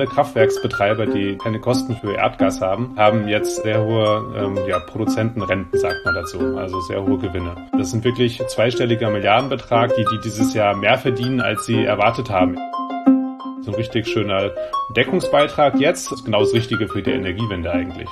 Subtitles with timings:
[0.00, 5.78] alle Kraftwerksbetreiber, die keine Kosten für Erdgas haben, haben jetzt sehr hohe ähm, ja, Produzentenrenten,
[5.78, 7.54] sagt man dazu, also sehr hohe Gewinne.
[7.76, 12.56] Das sind wirklich zweistelliger Milliardenbetrag, die, die dieses Jahr mehr verdienen, als sie erwartet haben.
[13.60, 14.52] So ein richtig schöner
[14.96, 18.08] Deckungsbeitrag jetzt, ist genau das Richtige für die Energiewende eigentlich.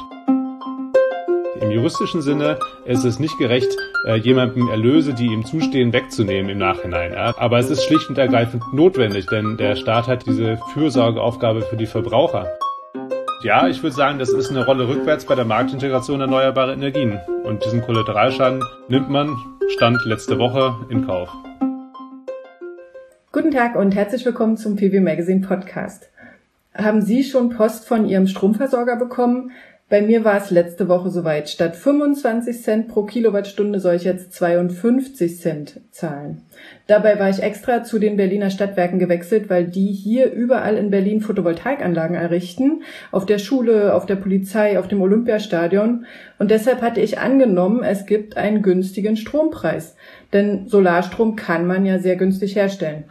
[1.69, 3.69] Im juristischen Sinne ist es nicht gerecht,
[4.07, 7.15] äh, jemandem Erlöse, die ihm zustehen, wegzunehmen im Nachhinein.
[7.15, 11.85] Aber es ist schlicht und ergreifend notwendig, denn der Staat hat diese Fürsorgeaufgabe für die
[11.85, 12.57] Verbraucher.
[13.43, 17.21] Ja, ich würde sagen, das ist eine Rolle rückwärts bei der Marktintegration erneuerbarer Energien.
[17.45, 19.37] Und diesen Kollateralschaden nimmt man,
[19.69, 21.29] Stand letzte Woche, in Kauf.
[23.31, 26.09] Guten Tag und herzlich willkommen zum PV Magazine Podcast.
[26.75, 29.51] Haben Sie schon Post von Ihrem Stromversorger bekommen?
[29.91, 31.49] Bei mir war es letzte Woche soweit.
[31.49, 36.43] Statt 25 Cent pro Kilowattstunde soll ich jetzt 52 Cent zahlen.
[36.87, 41.23] Dabei war ich extra zu den Berliner Stadtwerken gewechselt, weil die hier überall in Berlin
[41.23, 42.83] Photovoltaikanlagen errichten.
[43.13, 46.05] Auf der Schule, auf der Polizei, auf dem Olympiastadion.
[46.39, 49.97] Und deshalb hatte ich angenommen, es gibt einen günstigen Strompreis.
[50.35, 53.05] Denn Solarstrom kann man ja sehr günstig herstellen.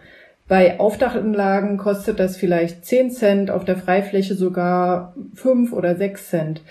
[0.48, 6.62] Bei Aufdachanlagen kostet das vielleicht 10 Cent, auf der Freifläche sogar 5 oder 6 Cent.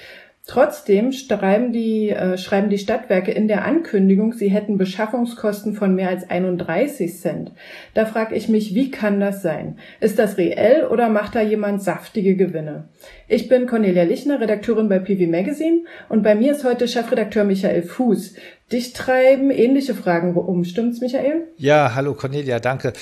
[0.47, 6.09] Trotzdem schreiben die, äh, schreiben die Stadtwerke in der Ankündigung, sie hätten Beschaffungskosten von mehr
[6.09, 7.51] als 31 Cent.
[7.95, 9.77] Da frage ich mich, wie kann das sein?
[9.99, 12.89] Ist das reell oder macht da jemand saftige Gewinne?
[13.27, 17.83] Ich bin Cornelia Lichner, Redakteurin bei PV Magazine und bei mir ist heute Chefredakteur Michael
[17.83, 18.37] Fuß.
[18.72, 20.64] Dich treiben ähnliche Fragen um.
[20.64, 21.47] Stimmt's, Michael?
[21.56, 22.95] Ja, hallo Cornelia, danke.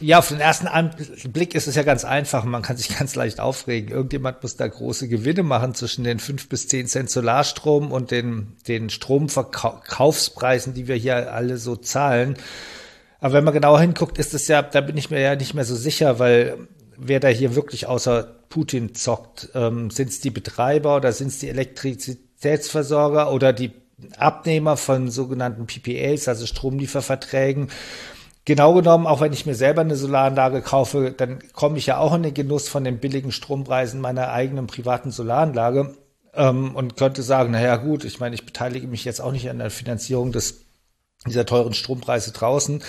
[0.00, 0.68] Ja, auf den ersten
[1.32, 2.44] Blick ist es ja ganz einfach.
[2.44, 3.90] Man kann sich ganz leicht aufregen.
[3.90, 8.56] Irgendjemand muss da große Gewinne machen zwischen den fünf bis zehn Cent Solarstrom und den,
[8.68, 12.36] den Stromverkaufspreisen, die wir hier alle so zahlen.
[13.20, 15.64] Aber wenn man genauer hinguckt, ist es ja, da bin ich mir ja nicht mehr
[15.66, 20.96] so sicher, weil wer da hier wirklich außer Putin zockt, ähm, sind es die Betreiber
[20.96, 23.72] oder sind es die Elektrizitätsversorger oder die
[24.18, 27.70] Abnehmer von sogenannten PPAs, also Stromlieferverträgen.
[28.44, 32.14] Genau genommen, auch wenn ich mir selber eine Solaranlage kaufe, dann komme ich ja auch
[32.14, 35.96] in den Genuss von den billigen Strompreisen meiner eigenen privaten Solaranlage
[36.34, 39.58] ähm, und könnte sagen, naja gut, ich meine, ich beteilige mich jetzt auch nicht an
[39.58, 40.60] der Finanzierung des,
[41.26, 42.82] dieser teuren Strompreise draußen.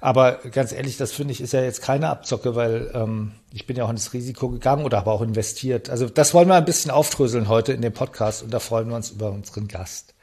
[0.00, 3.76] Aber ganz ehrlich, das finde ich ist ja jetzt keine Abzocke, weil ähm, ich bin
[3.76, 5.90] ja auch ins Risiko gegangen oder habe auch investiert.
[5.90, 8.96] Also das wollen wir ein bisschen aufdröseln heute in dem Podcast und da freuen wir
[8.96, 10.13] uns über unseren Gast.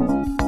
[0.00, 0.39] Thank you.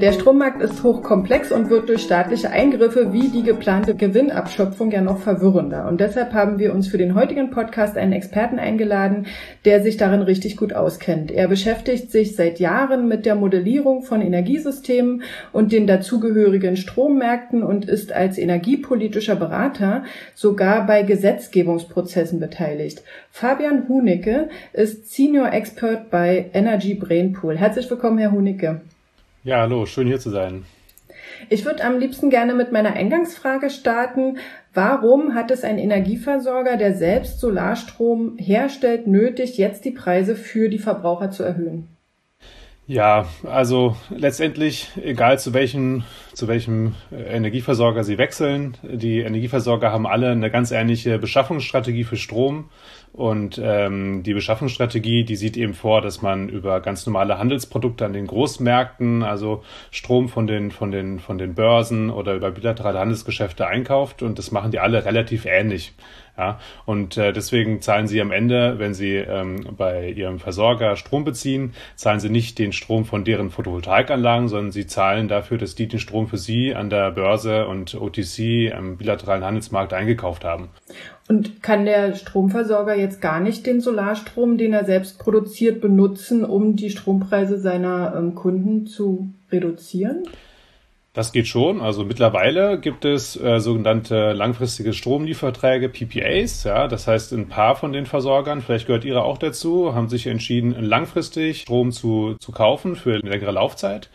[0.00, 5.20] Der Strommarkt ist hochkomplex und wird durch staatliche Eingriffe wie die geplante Gewinnabschöpfung ja noch
[5.20, 5.86] verwirrender.
[5.86, 9.26] Und deshalb haben wir uns für den heutigen Podcast einen Experten eingeladen,
[9.64, 11.30] der sich darin richtig gut auskennt.
[11.30, 15.22] Er beschäftigt sich seit Jahren mit der Modellierung von Energiesystemen
[15.52, 20.02] und den dazugehörigen Strommärkten und ist als energiepolitischer Berater
[20.34, 23.04] sogar bei Gesetzgebungsprozessen beteiligt.
[23.30, 27.56] Fabian Hunicke ist Senior Expert bei Energy Brainpool.
[27.56, 28.80] Herzlich willkommen, Herr Hunicke.
[29.46, 30.64] Ja, hallo, schön hier zu sein.
[31.50, 34.38] Ich würde am liebsten gerne mit meiner Eingangsfrage starten.
[34.72, 40.78] Warum hat es ein Energieversorger, der selbst Solarstrom herstellt, nötig, jetzt die Preise für die
[40.78, 41.88] Verbraucher zu erhöhen?
[42.86, 50.30] Ja, also letztendlich, egal zu welchem, zu welchem Energieversorger Sie wechseln, die Energieversorger haben alle
[50.30, 52.70] eine ganz ähnliche Beschaffungsstrategie für Strom
[53.14, 58.12] und ähm, die Beschaffungsstrategie, die sieht eben vor, dass man über ganz normale Handelsprodukte an
[58.12, 63.68] den Großmärkten, also Strom von den, von den, von den Börsen oder über bilaterale Handelsgeschäfte
[63.68, 64.22] einkauft.
[64.22, 65.94] Und das machen die alle relativ ähnlich.
[66.36, 71.22] Ja, und äh, deswegen zahlen sie am Ende, wenn sie ähm, bei ihrem Versorger Strom
[71.22, 75.86] beziehen, zahlen sie nicht den Strom von deren Photovoltaikanlagen, sondern sie zahlen dafür, dass die
[75.86, 80.70] den Strom für sie an der Börse und OTC am bilateralen Handelsmarkt eingekauft haben.
[81.28, 86.76] Und kann der Stromversorger jetzt gar nicht den Solarstrom, den er selbst produziert, benutzen, um
[86.76, 90.24] die Strompreise seiner ähm, Kunden zu reduzieren?
[91.14, 91.80] Das geht schon.
[91.80, 96.64] Also mittlerweile gibt es äh, sogenannte langfristige Stromlieferträge, PPAs.
[96.64, 100.26] Ja, das heißt, ein paar von den Versorgern, vielleicht gehört Ihre auch dazu, haben sich
[100.26, 104.10] entschieden, langfristig Strom zu, zu kaufen für eine längere Laufzeit.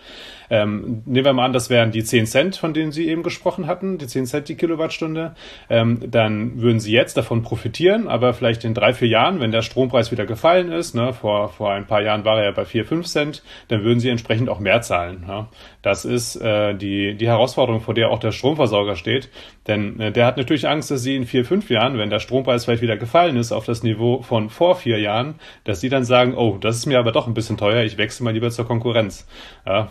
[0.50, 3.68] Ähm, nehmen wir mal an, das wären die 10 Cent, von denen Sie eben gesprochen
[3.68, 5.36] hatten, die 10 Cent die Kilowattstunde.
[5.70, 9.62] Ähm, dann würden Sie jetzt davon profitieren, aber vielleicht in drei, vier Jahren, wenn der
[9.62, 12.86] Strompreis wieder gefallen ist, ne, vor, vor ein paar Jahren war er ja bei 4,
[12.86, 15.26] 5 Cent, dann würden Sie entsprechend auch mehr zahlen.
[15.28, 15.50] Ja.
[15.82, 19.30] Das ist äh, die, die Herausforderung, vor der auch der Stromversorger steht.
[19.68, 22.66] Denn äh, der hat natürlich Angst, dass Sie in vier, fünf Jahren, wenn der Strompreis
[22.66, 26.34] vielleicht wieder gefallen ist auf das Niveau von vor vier Jahren, dass Sie dann sagen,
[26.36, 29.28] oh, das ist mir aber doch ein bisschen teuer, ich wechsle mal lieber zur Konkurrenz.
[29.66, 29.86] Ja,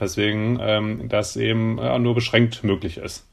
[0.56, 3.24] weswegen ähm, das eben äh, nur beschränkt möglich ist.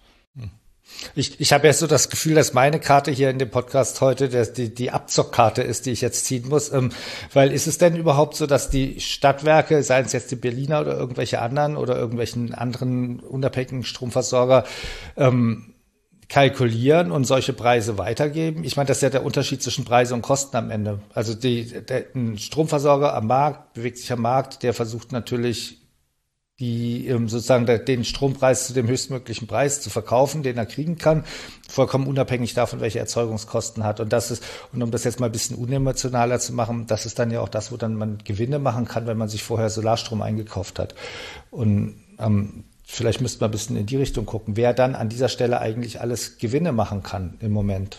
[1.15, 4.29] Ich, ich habe ja so das Gefühl, dass meine Karte hier in dem Podcast heute
[4.29, 6.71] der, die, die Abzockkarte ist, die ich jetzt ziehen muss.
[6.71, 6.91] Ähm,
[7.33, 10.95] weil ist es denn überhaupt so, dass die Stadtwerke, seien es jetzt die Berliner oder
[10.97, 14.65] irgendwelche anderen oder irgendwelchen anderen unabhängigen Stromversorger,
[15.17, 15.73] ähm,
[16.29, 18.63] kalkulieren und solche Preise weitergeben.
[18.63, 20.99] Ich meine, das ist ja der Unterschied zwischen Preise und Kosten am Ende.
[21.13, 25.84] Also die, der, ein Stromversorger am Markt, bewegt sich am Markt, der versucht natürlich
[26.59, 31.25] die ähm, sozusagen den Strompreis zu dem höchstmöglichen Preis zu verkaufen, den er kriegen kann,
[31.67, 33.99] vollkommen unabhängig davon, welche Erzeugungskosten hat.
[33.99, 37.19] Und das ist, und um das jetzt mal ein bisschen unemotionaler zu machen, das ist
[37.19, 40.21] dann ja auch das, wo dann man Gewinne machen kann, wenn man sich vorher Solarstrom
[40.21, 40.95] eingekauft hat.
[41.51, 45.27] Und ähm, vielleicht müsste man ein bisschen in die Richtung gucken, wer dann an dieser
[45.27, 47.97] Stelle eigentlich alles Gewinne machen kann im Moment.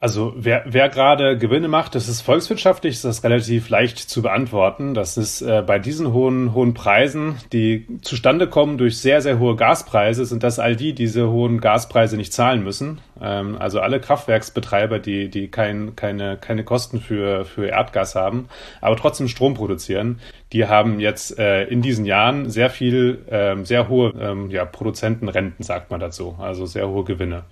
[0.00, 4.92] Also wer, wer gerade Gewinne macht, das ist volkswirtschaftlich, ist das relativ leicht zu beantworten.
[4.92, 9.56] Das ist äh, bei diesen hohen, hohen Preisen, die zustande kommen durch sehr, sehr hohe
[9.56, 13.00] Gaspreise, sind das all die, die diese hohen Gaspreise nicht zahlen müssen.
[13.18, 18.48] Ähm, also alle Kraftwerksbetreiber, die, die kein, keine, keine Kosten für, für Erdgas haben,
[18.82, 20.20] aber trotzdem Strom produzieren,
[20.52, 25.64] die haben jetzt äh, in diesen Jahren sehr viel, ähm, sehr hohe ähm, ja, Produzentenrenten,
[25.64, 27.44] sagt man dazu, also sehr hohe Gewinne.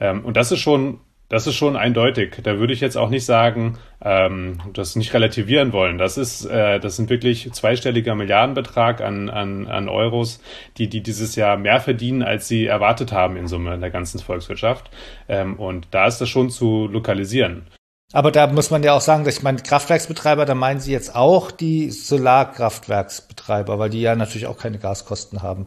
[0.00, 1.00] Ähm, und das ist schon
[1.30, 2.40] das ist schon eindeutig.
[2.42, 5.96] Da würde ich jetzt auch nicht sagen, ähm, das nicht relativieren wollen.
[5.96, 10.40] Das ist, äh, das sind wirklich zweistelliger Milliardenbetrag an, an, an Euros,
[10.76, 14.18] die, die dieses Jahr mehr verdienen, als sie erwartet haben in Summe in der ganzen
[14.18, 14.90] Volkswirtschaft.
[15.28, 17.68] Ähm, und da ist das schon zu lokalisieren.
[18.12, 21.14] Aber da muss man ja auch sagen, dass ich meine Kraftwerksbetreiber, da meinen Sie jetzt
[21.14, 25.66] auch die Solarkraftwerksbetreiber, weil die ja natürlich auch keine Gaskosten haben.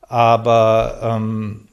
[0.00, 1.68] Aber ähm,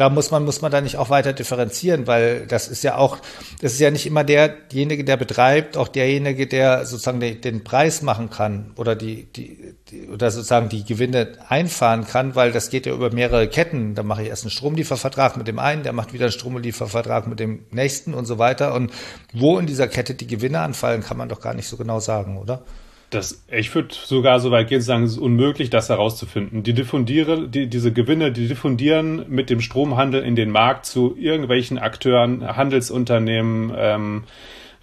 [0.00, 3.18] da muss man, muss man da nicht auch weiter differenzieren, weil das ist ja auch,
[3.60, 8.00] das ist ja nicht immer derjenige, der betreibt, auch derjenige, der sozusagen den, den Preis
[8.00, 12.86] machen kann oder die, die, die, oder sozusagen die Gewinne einfahren kann, weil das geht
[12.86, 13.94] ja über mehrere Ketten.
[13.94, 17.38] Da mache ich erst einen Stromliefervertrag mit dem einen, der macht wieder einen Stromliefervertrag mit
[17.38, 18.72] dem nächsten und so weiter.
[18.72, 18.92] Und
[19.34, 22.38] wo in dieser Kette die Gewinne anfallen, kann man doch gar nicht so genau sagen,
[22.38, 22.62] oder?
[23.10, 26.62] Das, ich würde sogar so weit gehen zu sagen, es ist unmöglich, das herauszufinden.
[26.62, 31.78] Die diffundieren, die, diese Gewinne, die diffundieren mit dem Stromhandel in den Markt zu irgendwelchen
[31.78, 34.24] Akteuren, Handelsunternehmen, ähm,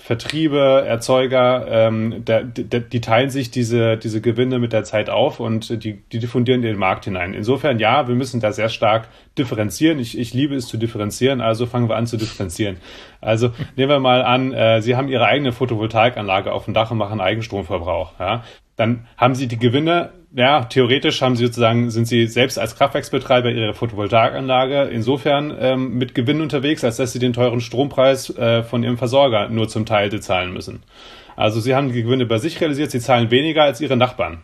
[0.08, 5.42] Vertriebe, Erzeuger, ähm, der, der, die teilen sich diese, diese Gewinne mit der Zeit auf
[5.42, 7.34] und die, die diffundieren in den Markt hinein.
[7.34, 10.00] Insofern ja, wir müssen da sehr stark differenzieren.
[10.00, 12.78] Ich, ich liebe es zu differenzieren, also fangen wir an zu differenzieren.
[13.20, 16.98] Also nehmen wir mal an, äh, Sie haben Ihre eigene Photovoltaikanlage auf dem Dach und
[16.98, 18.18] machen Eigenstromverbrauch.
[18.18, 18.46] Ja?
[18.78, 23.50] Dann haben Sie die Gewinne ja, theoretisch haben sie sozusagen, sind sie selbst als Kraftwerksbetreiber
[23.50, 28.84] ihrer Photovoltaikanlage insofern ähm, mit Gewinn unterwegs, als dass sie den teuren Strompreis äh, von
[28.84, 30.84] ihrem Versorger nur zum Teil bezahlen müssen.
[31.36, 34.40] Also sie haben die Gewinne bei sich realisiert, sie zahlen weniger als ihre Nachbarn.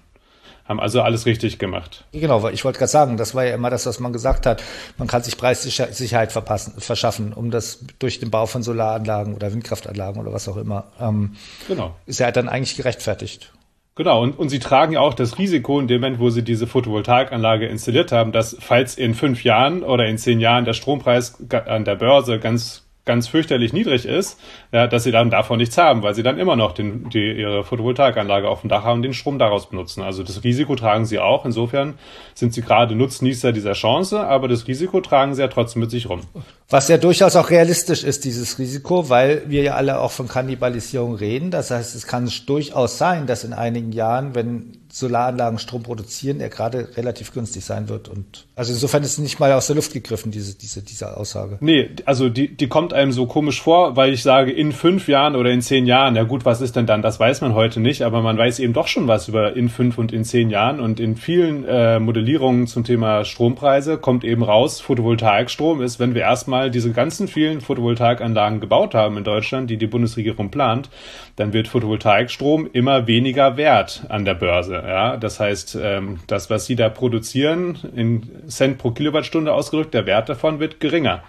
[0.65, 2.05] Haben also alles richtig gemacht.
[2.13, 4.63] Genau, ich wollte gerade sagen, das war ja immer das, was man gesagt hat.
[4.97, 10.21] Man kann sich Preissicherheit verpassen, verschaffen, um das durch den Bau von Solaranlagen oder Windkraftanlagen
[10.21, 10.85] oder was auch immer.
[11.01, 11.35] Ähm,
[11.67, 11.95] genau.
[12.05, 13.51] Ist ja dann eigentlich gerechtfertigt.
[13.95, 16.65] Genau, und, und sie tragen ja auch das Risiko in dem Moment, wo sie diese
[16.65, 21.37] Photovoltaikanlage installiert haben, dass falls in fünf Jahren oder in zehn Jahren der Strompreis
[21.67, 24.39] an der Börse ganz ganz fürchterlich niedrig ist,
[24.71, 27.63] ja, dass sie dann davon nichts haben, weil sie dann immer noch den, die, ihre
[27.63, 30.01] Photovoltaikanlage auf dem Dach haben und den Strom daraus benutzen.
[30.01, 31.45] Also das Risiko tragen sie auch.
[31.45, 31.95] Insofern
[32.33, 36.07] sind sie gerade Nutznießer dieser Chance, aber das Risiko tragen sie ja trotzdem mit sich
[36.09, 36.21] rum.
[36.69, 41.15] Was ja durchaus auch realistisch ist, dieses Risiko, weil wir ja alle auch von Kannibalisierung
[41.15, 41.51] reden.
[41.51, 46.49] Das heißt, es kann durchaus sein, dass in einigen Jahren, wenn Solaranlagen Strom produzieren, der
[46.49, 48.09] gerade relativ günstig sein wird.
[48.09, 51.57] Und also insofern ist nicht mal aus der Luft gegriffen, diese, diese, diese Aussage.
[51.61, 55.35] Nee, also die, die kommt einem so komisch vor, weil ich sage, in fünf Jahren
[55.35, 57.01] oder in zehn Jahren, ja gut, was ist denn dann?
[57.01, 59.97] Das weiß man heute nicht, aber man weiß eben doch schon was über in fünf
[59.97, 60.79] und in zehn Jahren.
[60.79, 66.21] Und in vielen äh, Modellierungen zum Thema Strompreise kommt eben raus, Photovoltaikstrom ist, wenn wir
[66.21, 70.91] erstmal diese ganzen vielen Photovoltaikanlagen gebaut haben in Deutschland, die die Bundesregierung plant,
[71.35, 74.82] dann wird Photovoltaikstrom immer weniger wert an der Börse.
[74.83, 80.05] Ja, das heißt, ähm, das, was sie da produzieren, in Cent pro Kilowattstunde ausgedrückt, der
[80.05, 81.23] Wert davon wird geringer.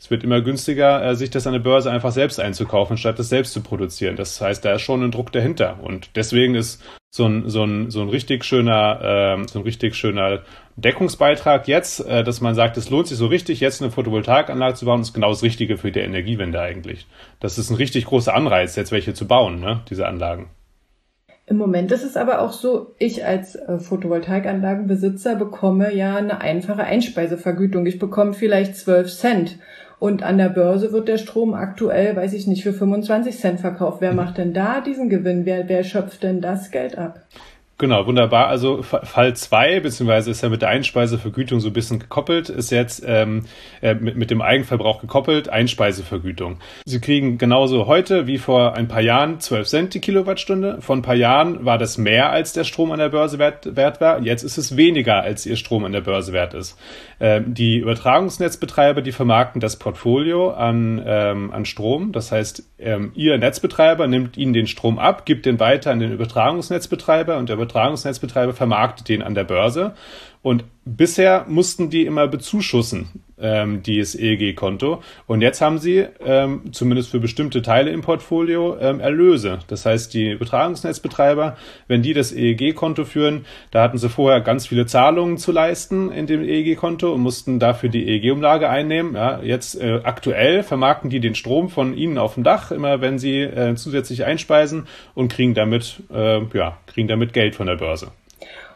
[0.00, 3.28] Es wird immer günstiger, äh, sich das an der Börse einfach selbst einzukaufen, statt das
[3.28, 4.16] selbst zu produzieren.
[4.16, 5.78] Das heißt, da ist schon ein Druck dahinter.
[5.80, 9.94] Und deswegen ist so ein, so ein, so ein richtig schöner, äh, so ein richtig
[9.94, 10.42] schöner
[10.76, 14.86] Deckungsbeitrag jetzt, äh, dass man sagt, es lohnt sich so richtig, jetzt eine Photovoltaikanlage zu
[14.86, 17.06] bauen, ist genau das Richtige für die Energiewende eigentlich.
[17.38, 20.50] Das ist ein richtig großer Anreiz, jetzt welche zu bauen, ne, diese Anlagen.
[21.48, 26.84] Im Moment ist es aber auch so, ich als äh, Photovoltaikanlagenbesitzer bekomme ja eine einfache
[26.84, 27.86] Einspeisevergütung.
[27.86, 29.58] Ich bekomme vielleicht 12 Cent.
[29.98, 34.00] Und an der Börse wird der Strom aktuell, weiß ich nicht, für 25 Cent verkauft.
[34.00, 35.46] Wer macht denn da diesen Gewinn?
[35.46, 37.22] Wer, wer schöpft denn das Geld ab?
[37.80, 38.48] Genau, wunderbar.
[38.48, 43.04] Also Fall zwei beziehungsweise ist ja mit der Einspeisevergütung so ein bisschen gekoppelt, ist jetzt
[43.06, 43.44] ähm,
[43.80, 46.58] äh, mit, mit dem Eigenverbrauch gekoppelt, Einspeisevergütung.
[46.84, 50.78] Sie kriegen genauso heute wie vor ein paar Jahren 12 Cent die Kilowattstunde.
[50.80, 54.00] Vor ein paar Jahren war das mehr, als der Strom an der Börse wert, wert
[54.00, 54.22] war.
[54.22, 56.76] Jetzt ist es weniger, als ihr Strom an der Börse wert ist.
[57.20, 62.10] Ähm, die Übertragungsnetzbetreiber, die vermarkten das Portfolio an, ähm, an Strom.
[62.10, 66.10] Das heißt, ähm, ihr Netzbetreiber nimmt ihnen den Strom ab, gibt den weiter an den
[66.10, 69.92] Übertragungsnetzbetreiber und der Übertragungsnetzbetreiber vermarktet den an der Börse.
[70.42, 73.08] Und bisher mussten die immer bezuschussen,
[73.40, 75.02] ähm, dieses EEG-Konto.
[75.26, 79.60] Und jetzt haben sie ähm, zumindest für bestimmte Teile im Portfolio ähm, Erlöse.
[79.68, 84.86] Das heißt, die Übertragungsnetzbetreiber, wenn die das EEG-Konto führen, da hatten sie vorher ganz viele
[84.86, 89.14] Zahlungen zu leisten in dem EEG-Konto und mussten dafür die EEG-Umlage einnehmen.
[89.14, 93.18] Ja, jetzt äh, aktuell vermarkten die den Strom von ihnen auf dem Dach, immer wenn
[93.18, 98.12] sie äh, zusätzlich einspeisen und kriegen damit, äh, ja, kriegen damit Geld von der Börse.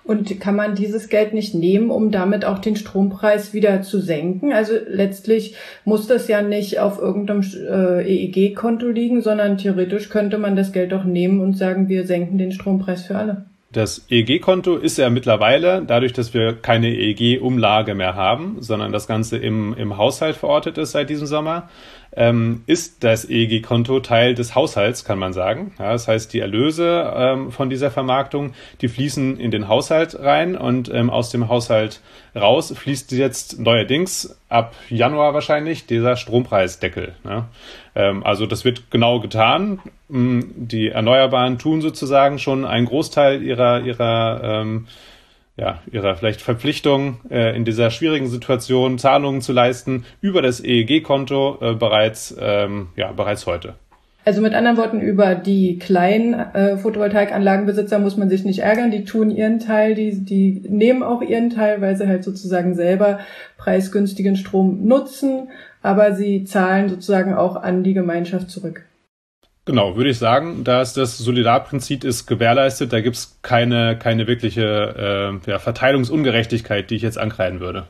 [0.05, 4.53] Und kann man dieses Geld nicht nehmen, um damit auch den Strompreis wieder zu senken?
[4.53, 5.55] Also letztlich
[5.85, 10.93] muss das ja nicht auf irgendeinem äh, EEG-Konto liegen, sondern theoretisch könnte man das Geld
[10.93, 13.45] auch nehmen und sagen, wir senken den Strompreis für alle.
[13.73, 19.39] Das EEG-Konto ist ja mittlerweile, dadurch, dass wir keine EEG-Umlage mehr haben, sondern das Ganze
[19.39, 21.71] im, im Haushalt verortet ist seit diesem Sommer,
[22.14, 25.73] ähm, ist das EEG-Konto Teil des Haushalts, kann man sagen.
[25.78, 30.57] Ja, das heißt, die Erlöse ähm, von dieser Vermarktung, die fließen in den Haushalt rein
[30.57, 32.00] und ähm, aus dem Haushalt
[32.35, 37.14] raus fließt jetzt neuerdings ab Januar wahrscheinlich dieser Strompreisdeckel.
[37.25, 37.47] Ne?
[37.95, 39.81] Ähm, also das wird genau getan.
[40.09, 44.87] Mm, die Erneuerbaren tun sozusagen schon einen Großteil ihrer ihrer ähm,
[45.57, 51.59] ja, ihrer vielleicht Verpflichtung äh, in dieser schwierigen Situation Zahlungen zu leisten über das EEG-Konto
[51.61, 53.75] äh, bereits ähm, ja bereits heute.
[54.25, 58.93] Also mit anderen Worten, über die kleinen äh, Photovoltaikanlagenbesitzer muss man sich nicht ärgern.
[58.93, 63.19] Die tun ihren Teil, die, die nehmen auch ihren Teil, weil sie halt sozusagen selber
[63.57, 65.49] preisgünstigen Strom nutzen,
[65.83, 68.85] aber sie zahlen sozusagen auch an die Gemeinschaft zurück.
[69.64, 75.40] Genau, würde ich sagen, da ist das Solidarprinzip ist gewährleistet, da gibt's keine, keine wirkliche
[75.47, 77.87] äh, ja, Verteilungsungerechtigkeit, die ich jetzt ankreiden würde.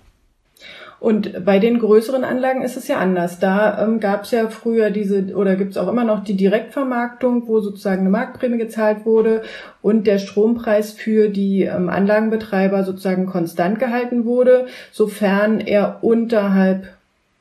[1.03, 3.41] Und bei den größeren Anlagen ist es ja anders.
[3.41, 7.49] Da ähm, gab es ja früher diese, oder gibt es auch immer noch die Direktvermarktung,
[7.49, 9.43] wo sozusagen eine Marktprämie gezahlt wurde
[9.81, 16.87] und der Strompreis für die ähm, Anlagenbetreiber sozusagen konstant gehalten wurde, sofern er unterhalb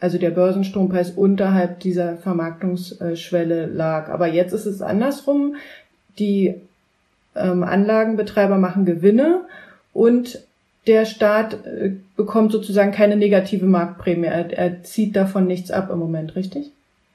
[0.01, 4.10] also der Börsenstrompreis unterhalb dieser Vermarktungsschwelle lag.
[4.10, 5.55] Aber jetzt ist es andersrum.
[6.17, 6.55] Die
[7.36, 9.41] ähm, Anlagenbetreiber machen Gewinne
[9.93, 10.41] und
[10.88, 14.25] der Staat äh, bekommt sozusagen keine negative Marktprämie.
[14.25, 16.72] Er, er zieht davon nichts ab im Moment, richtig?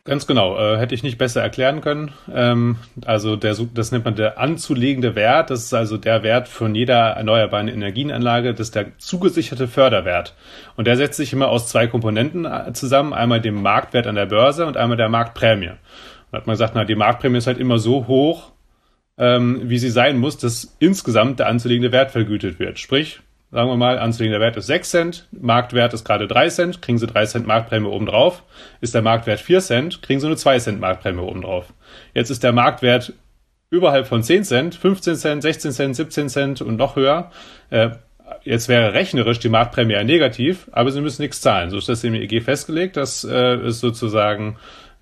[0.07, 2.13] Ganz genau, äh, hätte ich nicht besser erklären können.
[2.33, 5.51] Ähm, also der, das nennt man der anzulegende Wert.
[5.51, 8.53] Das ist also der Wert von jeder erneuerbaren Energienanlage.
[8.53, 10.37] Das ist der zugesicherte Förderwert.
[10.77, 13.15] Und der setzt sich immer aus zwei Komponenten äh, zusammen.
[13.15, 15.73] Einmal dem Marktwert an der Börse und einmal der Marktprämie.
[16.31, 18.53] Da hat man gesagt, na, die Marktprämie ist halt immer so hoch,
[19.19, 22.79] ähm, wie sie sein muss, dass insgesamt der anzulegende Wert vergütet wird.
[22.79, 26.99] Sprich, sagen wir mal, anzulegender Wert ist 6 Cent, Marktwert ist gerade 3 Cent, kriegen
[26.99, 28.43] Sie 3 Cent Marktprämie obendrauf.
[28.81, 31.73] Ist der Marktwert 4 Cent, kriegen Sie nur 2 Cent Marktprämie obendrauf.
[32.15, 33.13] Jetzt ist der Marktwert
[33.71, 37.31] überhalb von 10 Cent, 15 Cent, 16 Cent, 17 Cent und noch höher.
[37.71, 37.91] Äh,
[38.43, 41.71] jetzt wäre rechnerisch die Marktprämie ja negativ, aber Sie müssen nichts zahlen.
[41.71, 42.97] So ist das im EG festgelegt.
[42.97, 44.57] Das äh, ist sozusagen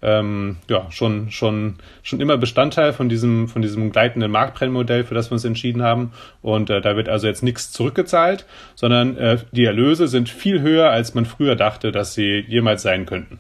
[0.05, 5.31] ähm, ja, schon, schon, schon immer Bestandteil von diesem, von diesem gleitenden Marktbrennmodell, für das
[5.31, 6.13] wir uns entschieden haben.
[6.43, 10.91] Und äh, da wird also jetzt nichts zurückgezahlt, sondern äh, die Erlöse sind viel höher,
[10.91, 13.39] als man früher dachte, dass sie jemals sein könnten.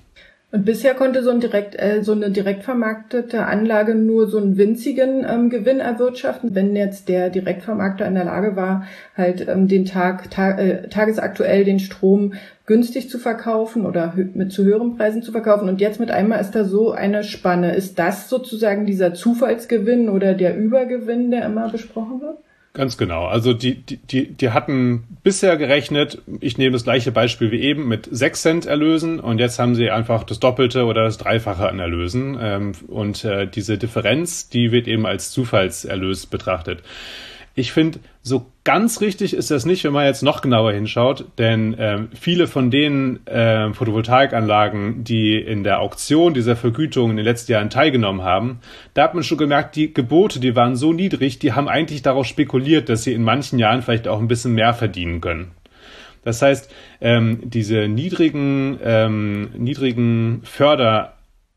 [0.54, 4.56] Und bisher konnte so, ein direkt, äh, so eine direkt vermarktete Anlage nur so einen
[4.56, 6.54] winzigen ähm, Gewinn erwirtschaften.
[6.54, 11.64] Wenn jetzt der Direktvermarkter in der Lage war, halt ähm, den Tag, ta äh, tagesaktuell
[11.64, 12.34] den Strom
[12.66, 15.68] günstig zu verkaufen oder mit zu höheren Preisen zu verkaufen.
[15.68, 17.74] Und jetzt mit einmal ist da so eine Spanne.
[17.74, 22.38] Ist das sozusagen dieser Zufallsgewinn oder der Übergewinn, der immer besprochen wird?
[22.76, 23.26] Ganz genau.
[23.26, 27.86] Also die, die, die, die hatten bisher gerechnet, ich nehme das gleiche Beispiel wie eben,
[27.86, 31.78] mit 6 Cent Erlösen und jetzt haben sie einfach das Doppelte oder das Dreifache an
[31.78, 32.36] Erlösen.
[32.40, 36.82] Ähm, und äh, diese Differenz, die wird eben als Zufallserlös betrachtet.
[37.56, 41.76] Ich finde, so ganz richtig ist das nicht, wenn man jetzt noch genauer hinschaut, denn
[41.78, 47.52] ähm, viele von den äh, Photovoltaikanlagen, die in der Auktion dieser Vergütung in den letzten
[47.52, 48.58] Jahren teilgenommen haben,
[48.94, 52.26] da hat man schon gemerkt, die Gebote, die waren so niedrig, die haben eigentlich darauf
[52.26, 55.52] spekuliert, dass sie in manchen Jahren vielleicht auch ein bisschen mehr verdienen können.
[56.24, 61.14] Das heißt, ähm, diese niedrigen, ähm, niedrigen Förder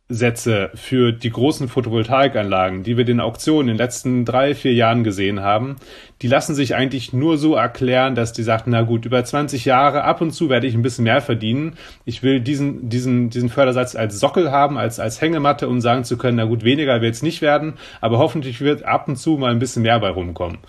[0.10, 5.04] Sätze für die großen Photovoltaikanlagen, die wir den Auktionen in den letzten drei, vier Jahren
[5.04, 5.76] gesehen haben,
[6.22, 10.06] die lassen sich eigentlich nur so erklären, dass die sagten, na gut, über 20 Jahre,
[10.06, 11.76] ab und zu werde ich ein bisschen mehr verdienen.
[12.06, 16.18] Ich will diesen, diesen, diesen Fördersatz als Sockel haben, als, als Hängematte, um sagen zu
[16.18, 19.52] können, na gut, weniger wird es nicht werden, aber hoffentlich wird ab und zu mal
[19.52, 20.60] ein bisschen mehr bei rumkommen.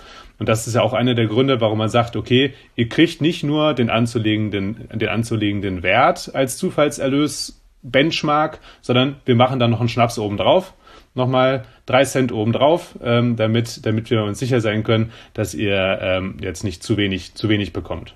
[0.41, 3.45] Und das ist ja auch einer der Gründe, warum man sagt, okay, ihr kriegt nicht
[3.45, 9.89] nur den anzulegenden, den anzulegenden Wert als Zufallserlös Benchmark, sondern wir machen dann noch einen
[9.89, 10.75] Schnaps oben drauf,
[11.15, 15.99] nochmal drei Cent oben drauf, ähm, damit, damit wir uns sicher sein können, dass ihr
[16.01, 18.15] ähm, jetzt nicht zu wenig, zu wenig bekommt.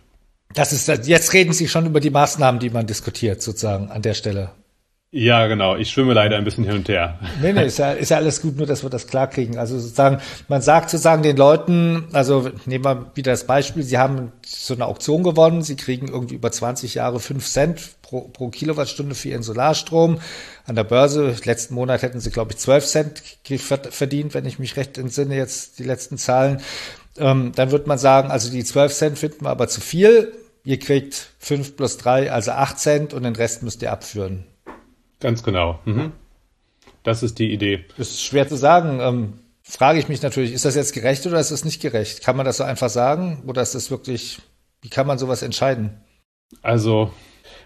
[0.54, 4.14] Das ist, jetzt reden Sie schon über die Maßnahmen, die man diskutiert, sozusagen an der
[4.14, 4.50] Stelle.
[5.14, 5.76] Ja, genau.
[5.76, 7.18] Ich schwimme leider ein bisschen hin und her.
[7.42, 9.58] Nee, nee, ist ja, ist ja alles gut, nur dass wir das klar kriegen.
[9.58, 14.32] Also sozusagen, man sagt sozusagen den Leuten, also nehmen wir wieder das Beispiel, sie haben
[14.42, 19.14] so eine Auktion gewonnen, sie kriegen irgendwie über 20 Jahre 5 Cent pro, pro Kilowattstunde
[19.14, 20.18] für ihren Solarstrom.
[20.64, 23.22] An der Börse, letzten Monat hätten sie, glaube ich, 12 Cent
[23.90, 26.62] verdient, wenn ich mich recht entsinne, jetzt die letzten Zahlen.
[27.18, 30.32] Ähm, dann wird man sagen, also die 12 Cent finden wir aber zu viel.
[30.64, 34.46] Ihr kriegt 5 plus 3, also 8 Cent und den Rest müsst ihr abführen.
[35.22, 35.78] Ganz genau.
[35.84, 36.12] Mhm.
[37.04, 37.84] Das ist die Idee.
[37.96, 38.98] Das ist schwer zu sagen.
[39.00, 42.22] Ähm, frage ich mich natürlich, ist das jetzt gerecht oder ist das nicht gerecht?
[42.22, 44.40] Kann man das so einfach sagen oder ist das wirklich,
[44.82, 46.00] wie kann man sowas entscheiden?
[46.60, 47.12] Also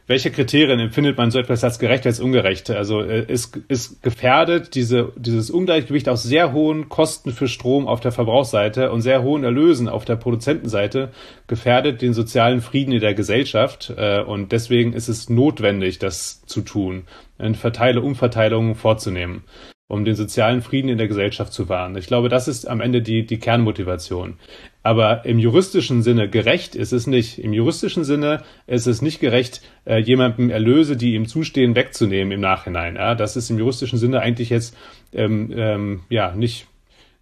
[0.07, 2.71] welche Kriterien empfindet man so etwas als gerecht als ungerecht?
[2.71, 8.01] Also äh, ist, ist gefährdet diese, dieses Ungleichgewicht aus sehr hohen Kosten für Strom auf
[8.01, 11.11] der Verbrauchsseite und sehr hohen Erlösen auf der Produzentenseite
[11.49, 16.61] gefährdet den sozialen Frieden in der Gesellschaft äh, und deswegen ist es notwendig, das zu
[16.61, 17.05] tun,
[17.39, 19.45] eine Verteile Umverteilungen vorzunehmen
[19.89, 21.97] um den sozialen Frieden in der Gesellschaft zu wahren.
[21.97, 24.35] Ich glaube, das ist am Ende die, die Kernmotivation.
[24.83, 27.39] Aber im juristischen Sinne gerecht ist es nicht.
[27.39, 32.41] Im juristischen Sinne ist es nicht gerecht, äh, jemandem Erlöse, die ihm zustehen, wegzunehmen im
[32.41, 32.97] Nachhinein.
[32.97, 33.15] Ja?
[33.15, 34.77] Das ist im juristischen Sinne eigentlich jetzt
[35.13, 36.67] ähm, ähm, ja nicht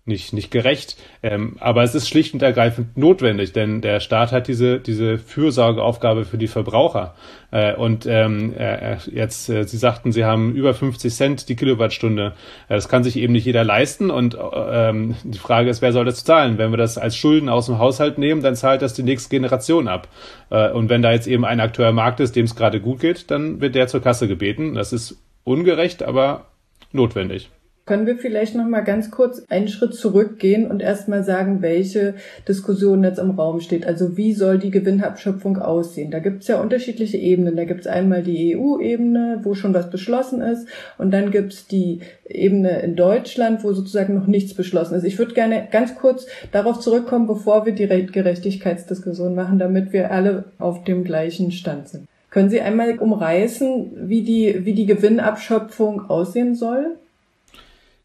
[0.06, 0.96] nicht, nicht gerecht.
[1.22, 6.26] Ähm, aber es ist schlicht und ergreifend notwendig, denn der Staat hat diese, diese Fürsorgeaufgabe
[6.26, 7.14] für die Verbraucher.
[7.50, 12.34] Äh, und ähm, äh, jetzt, äh, Sie sagten, Sie haben über 50 Cent die Kilowattstunde.
[12.68, 14.10] Äh, das kann sich eben nicht jeder leisten.
[14.10, 16.58] Und ähm, die Frage ist, wer soll das zahlen?
[16.58, 19.88] Wenn wir das als Schulden aus dem Haushalt nehmen, dann zahlt das die nächste Generation
[19.88, 20.08] ab.
[20.50, 23.00] Äh, und wenn da jetzt eben ein Akteur im Markt ist, dem es gerade gut
[23.00, 24.74] geht, dann wird der zur Kasse gebeten.
[24.74, 26.46] Das ist ungerecht, aber
[26.92, 27.48] notwendig.
[27.86, 32.14] Können wir vielleicht noch mal ganz kurz einen Schritt zurückgehen und erstmal sagen, welche
[32.48, 33.86] Diskussion jetzt im Raum steht?
[33.86, 36.10] Also wie soll die Gewinnabschöpfung aussehen?
[36.10, 37.56] Da gibt es ja unterschiedliche Ebenen.
[37.56, 40.66] Da gibt es einmal die EU-Ebene, wo schon was beschlossen ist,
[40.96, 45.04] und dann gibt es die Ebene in Deutschland, wo sozusagen noch nichts beschlossen ist.
[45.04, 50.44] Ich würde gerne ganz kurz darauf zurückkommen, bevor wir die Gerechtigkeitsdiskussion machen, damit wir alle
[50.58, 52.06] auf dem gleichen Stand sind.
[52.30, 56.96] Können Sie einmal umreißen, wie die, wie die Gewinnabschöpfung aussehen soll?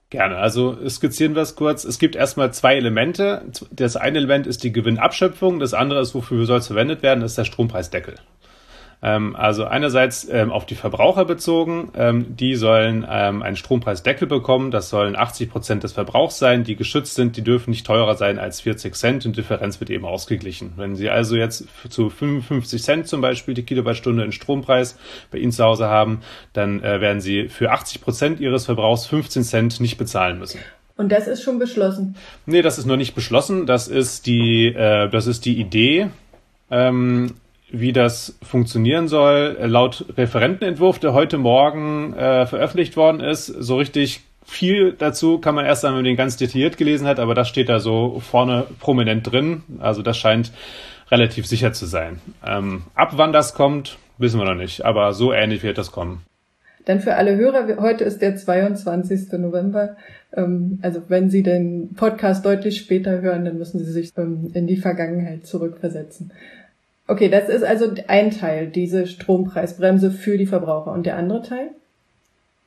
[0.09, 0.37] Gerne.
[0.37, 1.83] Also skizzieren wir es kurz.
[1.83, 3.43] Es gibt erstmal zwei Elemente.
[3.71, 5.59] Das eine Element ist die Gewinnabschöpfung.
[5.59, 8.15] Das andere ist, wofür soll es verwendet werden, ist der Strompreisdeckel.
[9.01, 14.71] Ähm, also einerseits ähm, auf die Verbraucher bezogen, ähm, die sollen einen Strompreisdeckel bekommen.
[14.71, 17.37] Das sollen 80 Prozent des Verbrauchs sein, die geschützt sind.
[17.37, 20.73] Die dürfen nicht teurer sein als 40 Cent und Differenz wird eben ausgeglichen.
[20.75, 24.97] Wenn Sie also jetzt zu 55 Cent zum Beispiel die Kilowattstunde in Strompreis
[25.31, 26.21] bei Ihnen zu Hause haben,
[26.53, 30.59] dann äh, werden Sie für 80 Prozent Ihres Verbrauchs 15 Cent nicht bezahlen müssen.
[30.97, 32.17] Und das ist schon beschlossen?
[32.45, 33.65] Nee, das ist noch nicht beschlossen.
[33.65, 36.09] Das ist die, äh, das ist die Idee.
[36.69, 37.35] Ähm,
[37.71, 39.57] wie das funktionieren soll.
[39.61, 45.65] Laut Referentenentwurf, der heute Morgen äh, veröffentlicht worden ist, so richtig viel dazu kann man
[45.65, 48.65] erst einmal, wenn man den ganz detailliert gelesen hat, aber das steht da so vorne
[48.79, 49.63] prominent drin.
[49.79, 50.51] Also das scheint
[51.11, 52.19] relativ sicher zu sein.
[52.45, 56.23] Ähm, ab wann das kommt, wissen wir noch nicht, aber so ähnlich wird das kommen.
[56.85, 59.33] Dann für alle Hörer, heute ist der 22.
[59.33, 59.97] November.
[60.35, 64.65] Ähm, also wenn Sie den Podcast deutlich später hören, dann müssen Sie sich ähm, in
[64.65, 66.31] die Vergangenheit zurückversetzen.
[67.09, 70.91] Okay, das ist also ein Teil, diese Strompreisbremse für die Verbraucher.
[70.91, 71.71] Und der andere Teil?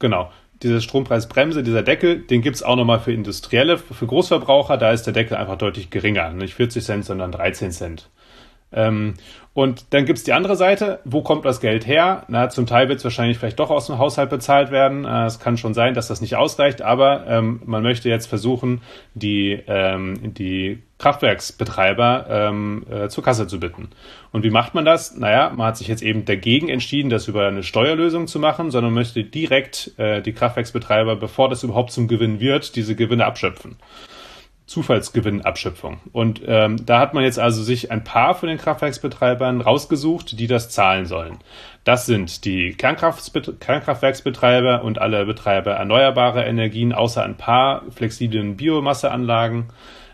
[0.00, 0.32] Genau.
[0.64, 5.12] diese Strompreisbremse, dieser Deckel, den gibt's auch nochmal für Industrielle, für Großverbraucher, da ist der
[5.12, 8.10] Deckel einfach deutlich geringer, nicht 40 Cent, sondern 13 Cent.
[8.72, 9.14] Ähm,
[9.54, 12.24] und dann gibt's die andere Seite, wo kommt das Geld her?
[12.28, 15.04] Na, zum Teil wird's wahrscheinlich vielleicht doch aus dem Haushalt bezahlt werden.
[15.04, 18.80] Äh, es kann schon sein, dass das nicht ausreicht, aber ähm, man möchte jetzt versuchen,
[19.14, 23.88] die, ähm, die Kraftwerksbetreiber ähm, äh, zur Kasse zu bitten.
[24.30, 25.16] Und wie macht man das?
[25.16, 28.94] Naja, man hat sich jetzt eben dagegen entschieden, das über eine Steuerlösung zu machen, sondern
[28.94, 33.78] möchte direkt äh, die Kraftwerksbetreiber, bevor das überhaupt zum Gewinn wird, diese Gewinne abschöpfen.
[34.66, 35.98] Zufallsgewinnabschöpfung.
[36.12, 40.46] Und ähm, da hat man jetzt also sich ein paar von den Kraftwerksbetreibern rausgesucht, die
[40.46, 41.38] das zahlen sollen.
[41.82, 49.70] Das sind die Kernkraftwerksbetreiber und alle Betreiber erneuerbarer Energien, außer ein paar flexiblen Biomasseanlagen.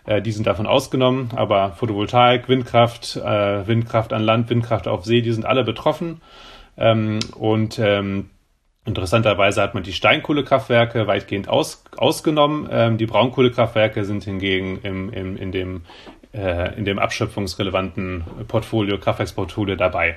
[0.09, 5.21] Äh, die sind davon ausgenommen, aber Photovoltaik, Windkraft, äh, Windkraft an Land, Windkraft auf See,
[5.21, 6.23] die sind alle betroffen.
[6.79, 8.31] Ähm, und ähm,
[8.85, 12.67] Interessanterweise hat man die Steinkohlekraftwerke weitgehend aus, ausgenommen.
[12.71, 15.83] Ähm, die Braunkohlekraftwerke sind hingegen im, im, in, dem,
[16.33, 20.17] äh, in dem abschöpfungsrelevanten Portfolio, Kraftwerksportfolio dabei.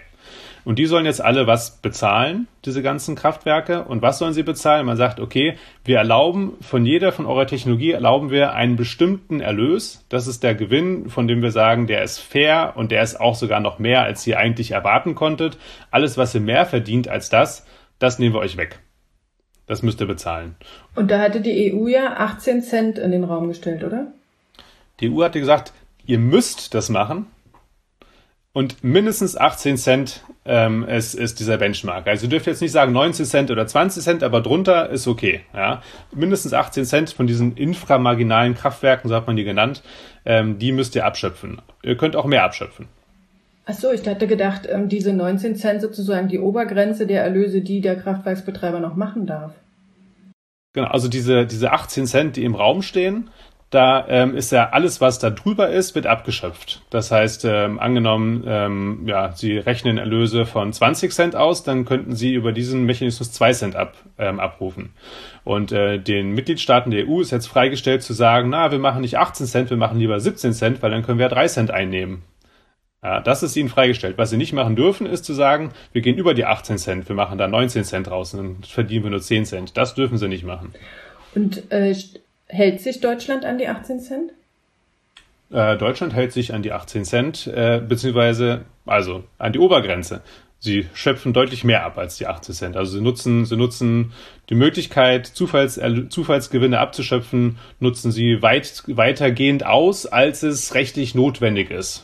[0.63, 3.83] Und die sollen jetzt alle was bezahlen, diese ganzen Kraftwerke.
[3.83, 4.85] Und was sollen sie bezahlen?
[4.85, 10.05] Man sagt, okay, wir erlauben von jeder von eurer Technologie erlauben wir einen bestimmten Erlös.
[10.09, 13.35] Das ist der Gewinn, von dem wir sagen, der ist fair und der ist auch
[13.35, 15.57] sogar noch mehr, als ihr eigentlich erwarten konntet.
[15.89, 17.65] Alles, was ihr mehr verdient als das,
[17.99, 18.79] das nehmen wir euch weg.
[19.67, 20.55] Das müsst ihr bezahlen.
[20.95, 24.07] Und da hatte die EU ja 18 Cent in den Raum gestellt, oder?
[24.99, 25.73] Die EU hatte gesagt,
[26.05, 27.27] ihr müsst das machen.
[28.53, 32.07] Und mindestens 18 Cent ähm, ist, ist dieser Benchmark.
[32.07, 35.41] Also ihr dürft jetzt nicht sagen 19 Cent oder 20 Cent, aber drunter ist okay.
[35.53, 35.81] Ja?
[36.13, 39.83] Mindestens 18 Cent von diesen inframarginalen Kraftwerken, so hat man die genannt,
[40.25, 41.61] ähm, die müsst ihr abschöpfen.
[41.81, 42.87] Ihr könnt auch mehr abschöpfen.
[43.65, 47.79] Ach so, ich hatte gedacht, ähm, diese 19 Cent sozusagen die Obergrenze der Erlöse, die
[47.79, 49.53] der Kraftwerksbetreiber noch machen darf.
[50.73, 53.29] Genau, also diese, diese 18 Cent, die im Raum stehen,
[53.71, 56.81] da ähm, ist ja alles, was da drüber ist, wird abgeschöpft.
[56.89, 62.13] Das heißt, ähm, angenommen, ähm, ja, Sie rechnen Erlöse von 20 Cent aus, dann könnten
[62.13, 64.93] Sie über diesen Mechanismus 2 Cent ab, ähm, abrufen.
[65.45, 69.17] Und äh, den Mitgliedstaaten der EU ist jetzt freigestellt zu sagen, na, wir machen nicht
[69.17, 72.23] 18 Cent, wir machen lieber 17 Cent, weil dann können wir 3 Cent einnehmen.
[73.01, 74.17] Ja, das ist ihnen freigestellt.
[74.17, 77.15] Was sie nicht machen dürfen, ist zu sagen, wir gehen über die 18 Cent, wir
[77.15, 79.77] machen da 19 Cent raus und dann verdienen wir nur 10 Cent.
[79.77, 80.73] Das dürfen sie nicht machen.
[81.33, 81.95] Und äh,
[82.51, 84.31] hält sich Deutschland an die 18 Cent?
[85.51, 90.21] Äh, Deutschland hält sich an die 18 Cent, äh, beziehungsweise also an die Obergrenze.
[90.59, 92.77] Sie schöpfen deutlich mehr ab als die 18 Cent.
[92.77, 94.13] Also sie nutzen, sie nutzen
[94.49, 101.71] die Möglichkeit, Zufalls, äh, Zufallsgewinne abzuschöpfen, nutzen sie weit, weitergehend aus, als es rechtlich notwendig
[101.71, 102.03] ist.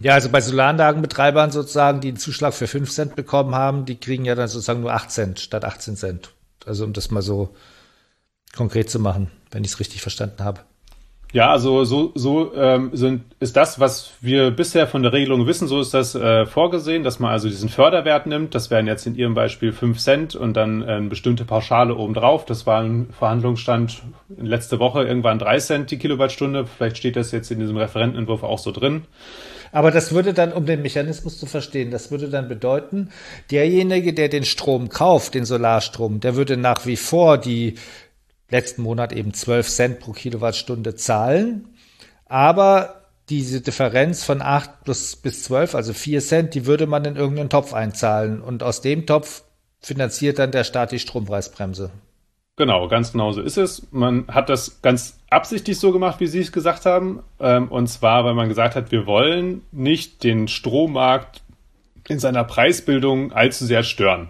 [0.00, 4.24] Ja, also bei Solaranlagenbetreibern sozusagen, die einen Zuschlag für 5 Cent bekommen haben, die kriegen
[4.24, 6.30] ja dann sozusagen nur 8 Cent statt 18 Cent.
[6.66, 7.54] Also um das mal so
[8.54, 10.60] konkret zu machen, wenn ich es richtig verstanden habe.
[11.32, 15.66] Ja, also so, so ähm, sind, ist das, was wir bisher von der Regelung wissen,
[15.66, 18.54] so ist das äh, vorgesehen, dass man also diesen Förderwert nimmt.
[18.54, 22.44] Das wären jetzt in Ihrem Beispiel 5 Cent und dann äh, eine bestimmte Pauschale obendrauf.
[22.44, 24.02] Das war ein Verhandlungsstand
[24.36, 26.66] letzte Woche irgendwann 3 Cent die Kilowattstunde.
[26.66, 29.04] Vielleicht steht das jetzt in diesem Referentenentwurf auch so drin.
[29.74, 33.08] Aber das würde dann, um den Mechanismus zu verstehen, das würde dann bedeuten,
[33.50, 37.76] derjenige, der den Strom kauft, den Solarstrom, der würde nach wie vor die
[38.52, 41.68] letzten Monat eben 12 Cent pro Kilowattstunde zahlen.
[42.26, 47.16] Aber diese Differenz von 8 plus bis 12, also 4 Cent, die würde man in
[47.16, 48.40] irgendeinen Topf einzahlen.
[48.40, 49.42] Und aus dem Topf
[49.80, 51.90] finanziert dann der Staat die Strompreisbremse.
[52.56, 53.88] Genau, ganz genau so ist es.
[53.90, 57.22] Man hat das ganz absichtlich so gemacht, wie Sie es gesagt haben.
[57.40, 61.42] Ähm, und zwar, weil man gesagt hat, wir wollen nicht den Strommarkt
[62.08, 64.28] in seiner Preisbildung allzu sehr stören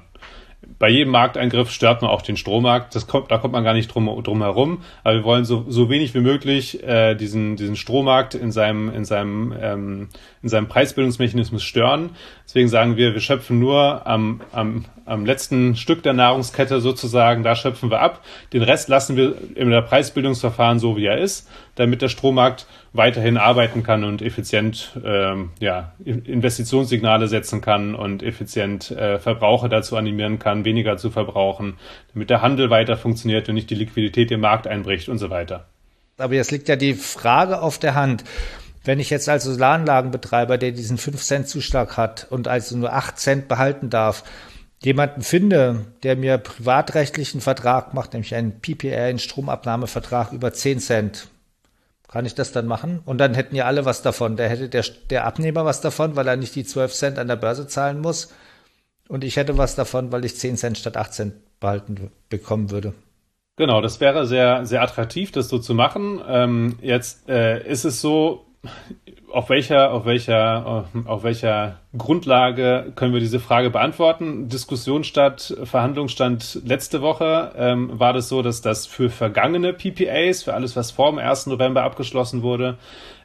[0.83, 2.97] bei jedem Markteingriff stört man auch den Strommarkt.
[2.97, 4.83] Das kommt, da kommt man gar nicht drum, drum herum.
[5.05, 9.05] Aber wir wollen so, so wenig wie möglich äh, diesen, diesen Strommarkt in seinem, in,
[9.05, 10.09] seinem, ähm,
[10.43, 12.11] in seinem Preisbildungsmechanismus stören.
[12.47, 17.55] Deswegen sagen wir, wir schöpfen nur am, am, am letzten Stück der Nahrungskette sozusagen, da
[17.55, 18.25] schöpfen wir ab.
[18.53, 23.39] Den Rest lassen wir in der Preisbildungsverfahren so, wie er ist, damit der Strommarkt weiterhin
[23.39, 30.39] arbeiten kann und effizient ähm, ja, Investitionssignale setzen kann und effizient äh, Verbraucher dazu animieren
[30.39, 31.79] kann, weniger zu verbrauchen,
[32.13, 35.67] damit der Handel weiter funktioniert und nicht die Liquidität im Markt einbricht und so weiter.
[36.19, 38.25] Aber jetzt liegt ja die Frage auf der Hand.
[38.85, 43.19] Wenn ich jetzt als Solaranlagenbetreiber, der diesen 5 Cent Zuschlag hat und also nur 8
[43.19, 44.25] Cent behalten darf,
[44.83, 51.29] jemanden finde, der mir privatrechtlichen Vertrag macht, nämlich einen PPR, einen Stromabnahmevertrag über 10 Cent,
[52.13, 53.01] kann ich das dann machen?
[53.07, 54.37] Und dann hätten ja alle was davon.
[54.37, 57.37] Der hätte der, der Abnehmer was davon, weil er nicht die 12 Cent an der
[57.37, 58.35] Börse zahlen muss.
[59.09, 62.93] Und ich hätte was davon, weil ich 10 Cent statt 8 Cent behalten bekommen würde.
[63.57, 66.21] Genau, das wäre sehr, sehr attraktiv, das so zu machen.
[66.27, 68.47] Ähm, jetzt äh, ist es so,
[69.33, 74.49] auf welcher, auf welcher, auf welcher Grundlage können wir diese Frage beantworten?
[74.49, 80.55] Diskussion statt, Verhandlungsstand letzte Woche ähm, war das so, dass das für vergangene PPAs, für
[80.55, 81.47] alles, was vor dem 1.
[81.47, 82.79] November abgeschlossen wurde,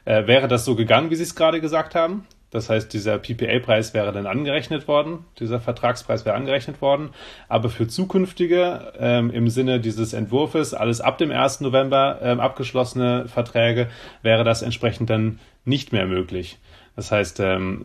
[0.04, 2.26] äh, wäre das so gegangen, wie Sie es gerade gesagt haben.
[2.50, 7.10] Das heißt, dieser PPA-Preis wäre dann angerechnet worden, dieser Vertragspreis wäre angerechnet worden.
[7.48, 11.60] Aber für zukünftige, ähm, im Sinne dieses Entwurfs, alles ab dem 1.
[11.60, 13.88] November ähm, abgeschlossene Verträge,
[14.22, 16.58] wäre das entsprechend dann nicht mehr möglich.
[16.96, 17.84] Das heißt, ähm,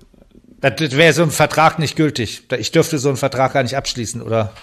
[0.61, 2.43] das wäre so ein Vertrag nicht gültig.
[2.57, 4.53] Ich dürfte so einen Vertrag gar nicht abschließen, oder?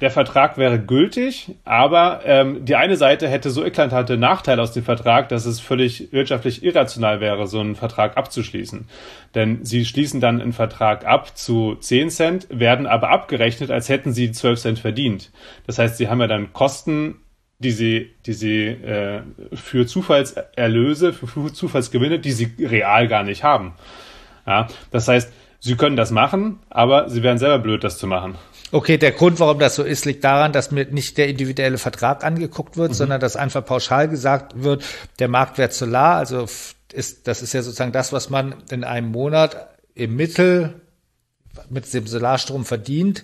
[0.00, 4.84] der Vertrag wäre gültig, aber ähm, die eine Seite hätte so eklatante Nachteile aus dem
[4.84, 8.86] Vertrag, dass es völlig wirtschaftlich irrational wäre, so einen Vertrag abzuschließen.
[9.34, 14.12] Denn sie schließen dann einen Vertrag ab zu 10 Cent, werden aber abgerechnet, als hätten
[14.12, 15.32] sie 12 Cent verdient.
[15.66, 17.16] Das heißt, sie haben ja dann Kosten,
[17.58, 23.74] die sie, die sie äh, für Zufallserlöse, für Zufallsgewinne, die sie real gar nicht haben.
[24.46, 28.36] Ja, das heißt, sie können das machen, aber sie wären selber blöd, das zu machen.
[28.70, 32.22] Okay, der Grund, warum das so ist, liegt daran, dass mir nicht der individuelle Vertrag
[32.22, 32.94] angeguckt wird, mhm.
[32.94, 34.84] sondern dass einfach pauschal gesagt wird,
[35.18, 36.46] der Marktwert Solar, also
[36.92, 40.80] ist, das ist ja sozusagen das, was man in einem Monat im Mittel
[41.70, 43.22] mit dem Solarstrom verdient.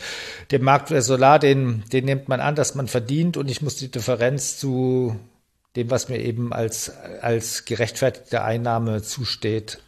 [0.50, 3.90] Der Marktwert Solar, den, den nimmt man an, dass man verdient und ich muss die
[3.90, 5.18] Differenz zu
[5.76, 9.80] dem, was mir eben als, als gerechtfertigte Einnahme zusteht,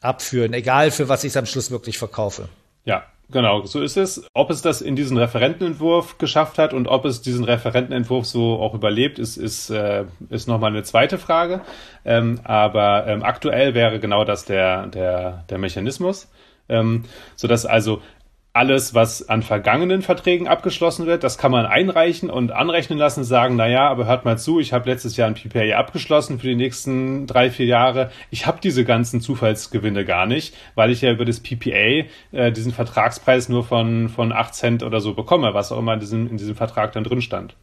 [0.00, 2.48] abführen, egal für was ich es am Schluss wirklich verkaufe.
[2.84, 4.24] Ja, Genau, so ist es.
[4.34, 8.74] Ob es das in diesen Referentenentwurf geschafft hat und ob es diesen Referentenentwurf so auch
[8.74, 11.60] überlebt, ist, ist, äh, ist nochmal eine zweite Frage.
[12.04, 16.28] Ähm, aber ähm, aktuell wäre genau das der, der, der Mechanismus.
[16.70, 17.04] Ähm,
[17.36, 18.00] sodass also
[18.52, 23.54] alles, was an vergangenen Verträgen abgeschlossen wird, das kann man einreichen und anrechnen lassen, sagen,
[23.54, 26.56] na ja, aber hört mal zu, ich habe letztes Jahr ein PPA abgeschlossen für die
[26.56, 28.10] nächsten drei, vier Jahre.
[28.30, 32.72] Ich habe diese ganzen Zufallsgewinne gar nicht, weil ich ja über das PPA äh, diesen
[32.72, 36.36] Vertragspreis nur von, von acht Cent oder so bekomme, was auch immer in diesem, in
[36.36, 37.54] diesem Vertrag dann drin stand.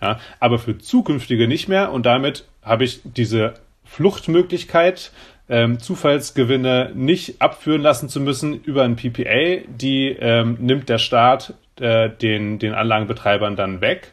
[0.00, 5.10] Ja, aber für zukünftige nicht mehr und damit habe ich diese Fluchtmöglichkeit,
[5.48, 11.54] ähm, Zufallsgewinne nicht abführen lassen zu müssen über ein PPA, die ähm, nimmt der Staat
[11.80, 14.12] äh, den, den Anlagenbetreibern dann weg,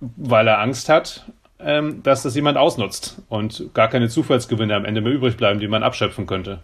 [0.00, 1.26] weil er Angst hat,
[1.60, 5.68] ähm, dass das jemand ausnutzt und gar keine Zufallsgewinne am Ende mehr übrig bleiben, die
[5.68, 6.58] man abschöpfen könnte.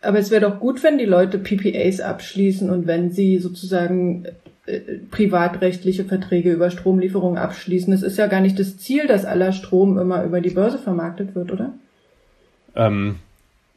[0.00, 4.26] Aber es wäre doch gut, wenn die Leute PPAs abschließen und wenn sie sozusagen
[4.66, 7.92] äh, privatrechtliche Verträge über Stromlieferungen abschließen.
[7.92, 11.34] Es ist ja gar nicht das Ziel, dass aller Strom immer über die Börse vermarktet
[11.34, 11.72] wird, oder?
[12.74, 13.16] Ähm,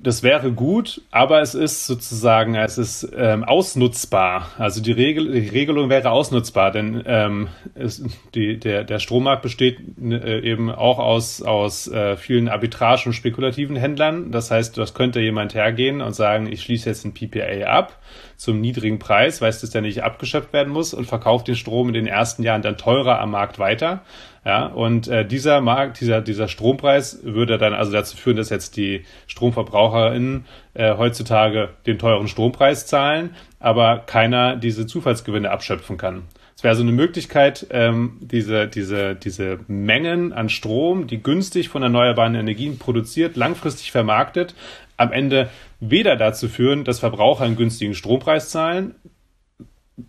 [0.02, 4.50] das wäre gut, aber es ist sozusagen, es ist ähm, ausnutzbar.
[4.58, 8.02] Also die, Regel, die Regelung wäre ausnutzbar, denn ähm, es,
[8.34, 13.76] die, der, der Strommarkt besteht äh, eben auch aus, aus äh, vielen Arbitrage- und spekulativen
[13.76, 14.32] Händlern.
[14.32, 18.00] Das heißt, das könnte jemand hergehen und sagen, ich schließe jetzt ein PPA ab
[18.38, 21.94] zum niedrigen Preis, weil es ja nicht abgeschöpft werden muss und verkauft den Strom in
[21.94, 24.04] den ersten Jahren dann teurer am Markt weiter.
[24.46, 28.78] Ja, und äh, dieser Markt, dieser, dieser Strompreis würde dann also dazu führen, dass jetzt
[28.78, 36.24] die StromverbraucherInnen äh, heutzutage den teuren Strompreis zahlen, aber keiner diese Zufallsgewinne abschöpfen kann.
[36.56, 41.84] Es wäre so eine Möglichkeit, ähm, diese, diese, diese Mengen an Strom, die günstig von
[41.84, 44.56] erneuerbaren Energien produziert, langfristig vermarktet,
[44.98, 45.50] am Ende
[45.80, 48.96] weder dazu führen, dass Verbraucher einen günstigen Strompreis zahlen,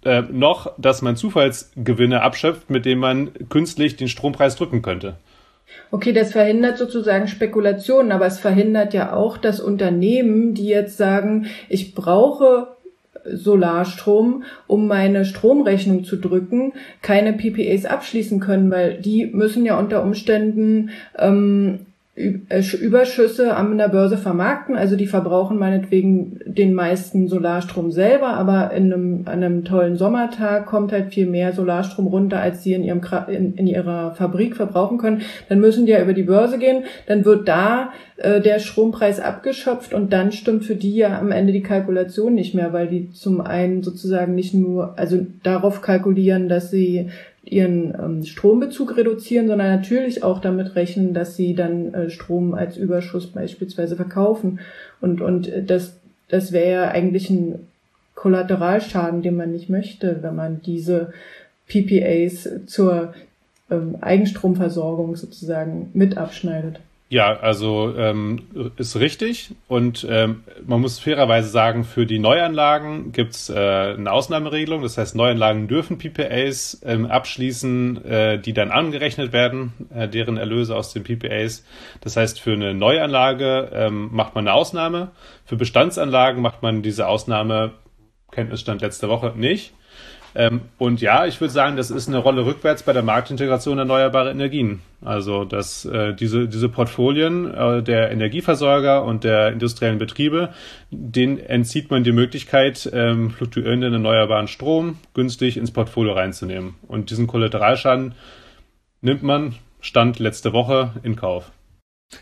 [0.04, 5.16] äh, noch, dass man Zufallsgewinne abschöpft, mit denen man künstlich den Strompreis drücken könnte.
[5.90, 11.46] Okay, das verhindert sozusagen Spekulationen, aber es verhindert ja auch, dass Unternehmen, die jetzt sagen,
[11.68, 12.68] ich brauche
[13.24, 16.72] Solarstrom, um meine Stromrechnung zu drücken,
[17.02, 23.88] keine PPAs abschließen können, weil die müssen ja unter Umständen ähm, äh, Überschüsse an der
[23.88, 24.76] Börse vermarkten.
[24.76, 30.66] Also die verbrauchen meinetwegen den meisten Solarstrom selber, aber in einem, an einem tollen Sommertag
[30.66, 34.98] kommt halt viel mehr Solarstrom runter, als sie in, ihrem, in, in ihrer Fabrik verbrauchen
[34.98, 35.22] können.
[35.48, 36.84] Dann müssen die ja über die Börse gehen.
[37.06, 41.52] Dann wird da äh, der Strompreis abgeschöpft und dann stimmt für die ja am Ende
[41.52, 46.70] die Kalkulation nicht mehr, weil die zum einen sozusagen nicht nur, also darauf kalkulieren, dass
[46.70, 47.08] sie
[47.44, 52.76] ihren ähm, Strombezug reduzieren, sondern natürlich auch damit rechnen, dass sie dann äh, Strom als
[52.76, 54.60] Überschuss beispielsweise verkaufen.
[55.00, 55.96] Und, und äh, das,
[56.28, 57.66] das wäre ja eigentlich ein
[58.14, 61.12] Kollateralschaden, den man nicht möchte, wenn man diese
[61.68, 63.14] PPAs zur
[63.70, 66.80] ähm, Eigenstromversorgung sozusagen mit abschneidet.
[67.12, 73.50] Ja, also ähm, ist richtig und ähm, man muss fairerweise sagen, für die Neuanlagen gibt's
[73.50, 74.82] äh, eine Ausnahmeregelung.
[74.82, 80.76] Das heißt, Neuanlagen dürfen PPAs ähm, abschließen, äh, die dann angerechnet werden, äh, deren Erlöse
[80.76, 81.64] aus den PPAs.
[82.00, 85.10] Das heißt, für eine Neuanlage ähm, macht man eine Ausnahme.
[85.44, 87.72] Für Bestandsanlagen macht man diese Ausnahme,
[88.30, 89.74] Kenntnisstand letzte Woche, nicht.
[90.34, 94.30] Ähm, und ja, ich würde sagen, das ist eine Rolle rückwärts bei der Marktintegration erneuerbarer
[94.30, 94.80] Energien.
[95.02, 100.50] Also, dass äh, diese, diese Portfolien äh, der Energieversorger und der industriellen Betriebe,
[100.90, 106.74] denen entzieht man die Möglichkeit, ähm, fluktuierenden erneuerbaren Strom günstig ins Portfolio reinzunehmen.
[106.86, 108.14] Und diesen Kollateralschaden
[109.00, 111.50] nimmt man, Stand letzte Woche, in Kauf.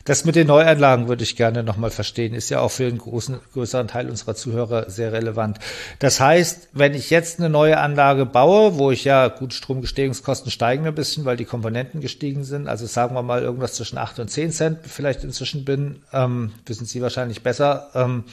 [0.05, 3.41] Das mit den Neuanlagen würde ich gerne nochmal verstehen, ist ja auch für einen großen,
[3.55, 5.59] größeren Teil unserer Zuhörer sehr relevant.
[5.99, 10.87] Das heißt, wenn ich jetzt eine neue Anlage baue, wo ich ja, gut, Stromgestehungskosten steigen
[10.87, 14.29] ein bisschen, weil die Komponenten gestiegen sind, also sagen wir mal irgendwas zwischen acht und
[14.29, 18.25] zehn Cent vielleicht inzwischen bin, ähm, wissen Sie wahrscheinlich besser, ähm,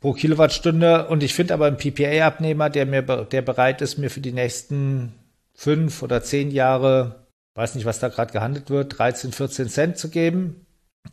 [0.00, 1.06] pro Kilowattstunde.
[1.06, 5.14] Und ich finde aber einen PPA-Abnehmer, der mir, der bereit ist, mir für die nächsten
[5.54, 10.10] fünf oder zehn Jahre weiß nicht, was da gerade gehandelt wird, 13, 14 Cent zu
[10.10, 10.63] geben,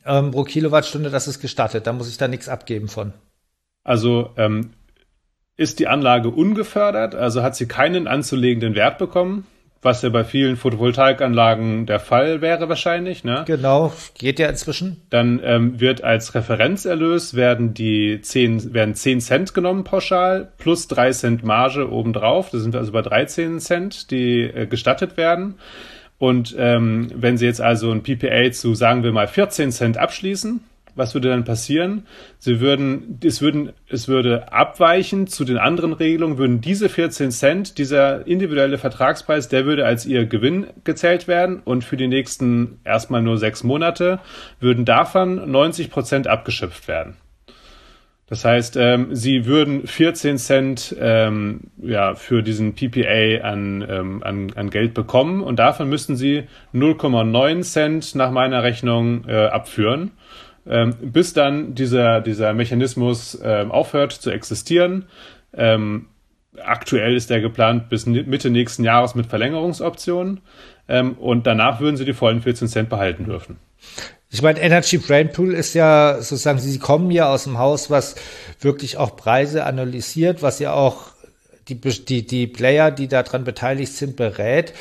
[0.06, 1.88] ähm, pro Kilowattstunde, das ist gestattet.
[1.88, 3.14] Da muss ich da nichts abgeben von.
[3.84, 4.72] Also ähm,
[5.58, 9.46] ist die Anlage ungefördert, also hat sie keinen anzulegenden Wert bekommen,
[9.82, 13.24] was ja bei vielen Photovoltaikanlagen der Fall wäre wahrscheinlich.
[13.24, 13.44] Ne?
[13.48, 15.02] Genau, geht ja inzwischen.
[15.10, 21.12] Dann ähm, wird als Referenzerlös werden die 10, werden 10 Cent genommen pauschal plus 3
[21.12, 22.52] Cent Marge obendrauf.
[22.52, 25.56] Das sind also bei 13 Cent, die äh, gestattet werden.
[26.22, 30.60] Und ähm, wenn Sie jetzt also ein PPA zu, sagen wir mal, 14 Cent abschließen,
[30.94, 32.06] was würde dann passieren?
[32.38, 37.80] Sie würden, es würden, es würde abweichen zu den anderen Regelungen, würden diese 14 Cent,
[37.80, 43.24] dieser individuelle Vertragspreis, der würde als ihr Gewinn gezählt werden und für die nächsten erstmal
[43.24, 44.20] nur sechs Monate
[44.60, 47.16] würden davon 90 Prozent abgeschöpft werden.
[48.32, 54.54] Das heißt, ähm, sie würden 14 Cent ähm, ja, für diesen PPA an, ähm, an,
[54.56, 60.12] an Geld bekommen und davon müssten sie 0,9 Cent nach meiner Rechnung äh, abführen,
[60.66, 65.10] ähm, bis dann dieser, dieser Mechanismus ähm, aufhört zu existieren.
[65.54, 66.06] Ähm,
[66.58, 70.40] aktuell ist der geplant bis Mitte nächsten Jahres mit Verlängerungsoptionen
[70.88, 73.58] ähm, und danach würden sie die vollen 14 Cent behalten dürfen.
[74.34, 78.16] Ich meine, Energy Brain Pool ist ja sozusagen, Sie kommen ja aus dem Haus, was
[78.62, 81.12] wirklich auch Preise analysiert, was ja auch
[81.68, 84.74] die, die, die Player, die daran beteiligt sind, berät.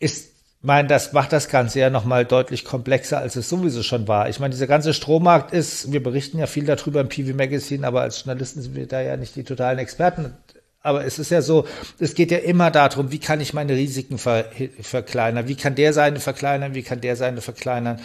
[0.00, 4.28] Ist, meine, das macht das Ganze ja nochmal deutlich komplexer, als es sowieso schon war.
[4.28, 8.00] Ich meine, dieser ganze Strommarkt ist, wir berichten ja viel darüber im PV Magazine, aber
[8.00, 10.34] als Journalisten sind wir da ja nicht die totalen Experten.
[10.80, 11.66] Aber es ist ja so,
[12.00, 14.46] es geht ja immer darum, wie kann ich meine Risiken ver
[14.80, 15.46] verkleinern?
[15.46, 16.74] Wie kann der seine verkleinern?
[16.74, 18.00] Wie kann der seine verkleinern?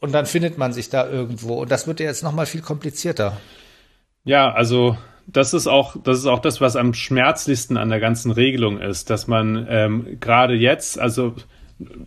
[0.00, 1.54] Und dann findet man sich da irgendwo.
[1.54, 3.36] Und das wird ja jetzt nochmal viel komplizierter.
[4.24, 8.30] Ja, also das ist auch, das ist auch das, was am schmerzlichsten an der ganzen
[8.30, 11.34] Regelung ist, dass man ähm, gerade jetzt, also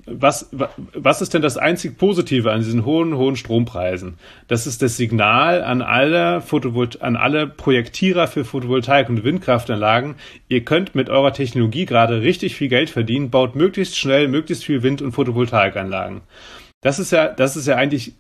[0.06, 0.50] was,
[0.94, 4.16] was ist denn das einzig Positive an diesen hohen, hohen Strompreisen?
[4.48, 10.16] Das ist das Signal an alle Photovolt an alle Projektierer für Photovoltaik und Windkraftanlagen.
[10.50, 14.84] Ihr könnt mit eurer Technologie gerade richtig viel Geld verdienen, baut möglichst schnell möglichst viel
[14.84, 16.22] Wind- und Photovoltaikanlagen.
[16.82, 18.14] Das ist ja, das ist ja eigentlich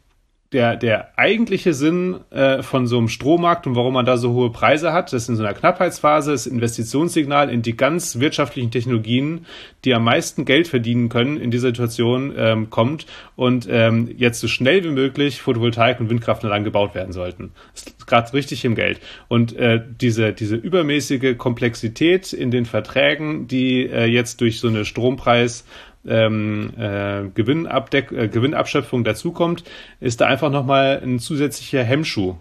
[0.51, 4.49] der, der eigentliche Sinn äh, von so einem Strommarkt und warum man da so hohe
[4.49, 9.45] Preise hat, das ist in so einer Knappheitsphase das Investitionssignal in die ganz wirtschaftlichen Technologien,
[9.85, 13.05] die am meisten Geld verdienen können, in dieser Situation ähm, kommt
[13.37, 17.51] und ähm, jetzt so schnell wie möglich Photovoltaik und Windkraftanlagen gebaut werden sollten.
[17.73, 18.99] Das ist gerade richtig im Geld.
[19.29, 24.83] Und äh, diese, diese übermäßige Komplexität in den Verträgen, die äh, jetzt durch so eine
[24.83, 25.63] Strompreis
[26.07, 29.63] ähm, äh, Gewinnabdeck, äh, Gewinnabschöpfung dazukommt,
[29.99, 32.35] ist da einfach nochmal ein zusätzlicher Hemmschuh.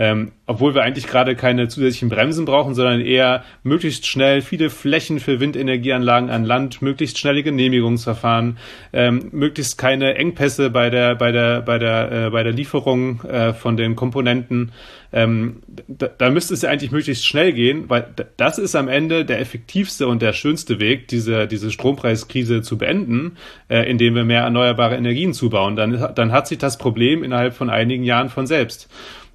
[0.00, 5.18] Ähm, obwohl wir eigentlich gerade keine zusätzlichen Bremsen brauchen, sondern eher möglichst schnell viele Flächen
[5.18, 8.58] für Windenergieanlagen an Land, möglichst schnelle Genehmigungsverfahren,
[8.92, 13.52] ähm, möglichst keine Engpässe bei der bei der bei der äh, bei der Lieferung äh,
[13.52, 14.70] von den Komponenten.
[15.12, 18.06] Ähm, da, da müsste es ja eigentlich möglichst schnell gehen, weil
[18.36, 23.36] das ist am Ende der effektivste und der schönste Weg, diese diese Strompreiskrise zu beenden,
[23.68, 25.74] äh, indem wir mehr erneuerbare Energien zubauen.
[25.74, 28.88] Dann dann hat sich das Problem innerhalb von einigen Jahren von selbst.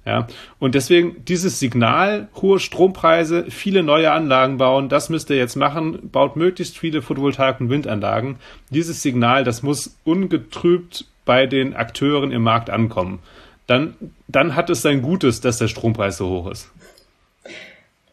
[0.06, 0.26] Ja,
[0.58, 6.10] und deswegen dieses Signal, hohe Strompreise, viele neue Anlagen bauen, das müsst ihr jetzt machen,
[6.10, 8.36] baut möglichst viele Photovoltaik- und Windanlagen.
[8.68, 13.20] Dieses Signal, das muss ungetrübt bei den Akteuren im Markt ankommen.
[13.66, 13.94] Dann,
[14.28, 16.70] dann hat es sein Gutes, dass der Strompreis so hoch ist.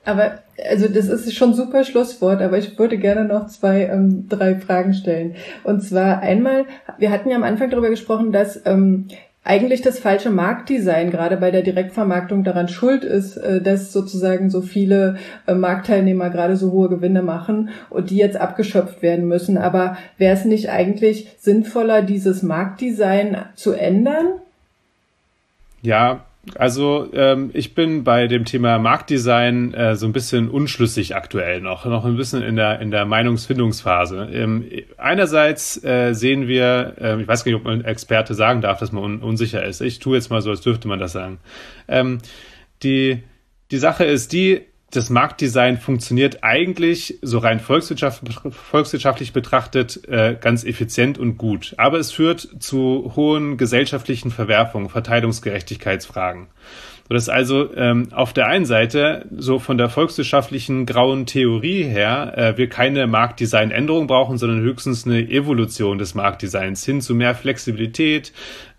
[0.06, 4.56] Aber also das ist schon super Schlusswort, aber ich würde gerne noch zwei, ähm, drei
[4.56, 5.36] Fragen stellen.
[5.64, 6.66] Und zwar einmal,
[6.98, 9.08] wir hatten ja am Anfang darüber gesprochen, dass ähm,
[9.44, 14.62] eigentlich das falsche Marktdesign gerade bei der Direktvermarktung daran schuld ist, äh, dass sozusagen so
[14.62, 19.58] viele äh, Marktteilnehmer gerade so hohe Gewinne machen und die jetzt abgeschöpft werden müssen.
[19.58, 24.28] Aber wäre es nicht eigentlich sinnvoller, dieses Marktdesign zu ändern?
[25.82, 26.26] Ja,
[26.56, 31.86] also ähm, ich bin bei dem Thema Marktdesign äh, so ein bisschen unschlüssig aktuell noch,
[31.86, 34.28] noch ein bisschen in der in der Meinungsfindungsphase.
[34.34, 34.66] Ähm,
[34.98, 38.92] einerseits äh, sehen wir, äh, ich weiß gar nicht, ob man Experte sagen darf, dass
[38.92, 39.82] man un unsicher ist.
[39.82, 41.38] Ich tue jetzt mal so, als dürfte man das sagen.
[41.88, 42.18] Ähm,
[42.82, 43.22] die
[43.70, 44.62] die Sache ist die,
[44.92, 51.74] das Marktdesign funktioniert eigentlich so rein volkswirtschaftlich betrachtet äh, ganz effizient und gut.
[51.78, 56.48] Aber es führt zu hohen gesellschaftlichen Verwerfungen, Verteilungsgerechtigkeitsfragen.
[57.14, 62.38] Das ist also ähm, auf der einen Seite so von der volkswirtschaftlichen grauen Theorie her
[62.38, 68.32] äh, wir keine Marktdesignänderung brauchen, sondern höchstens eine Evolution des Marktdesigns hin zu mehr Flexibilität,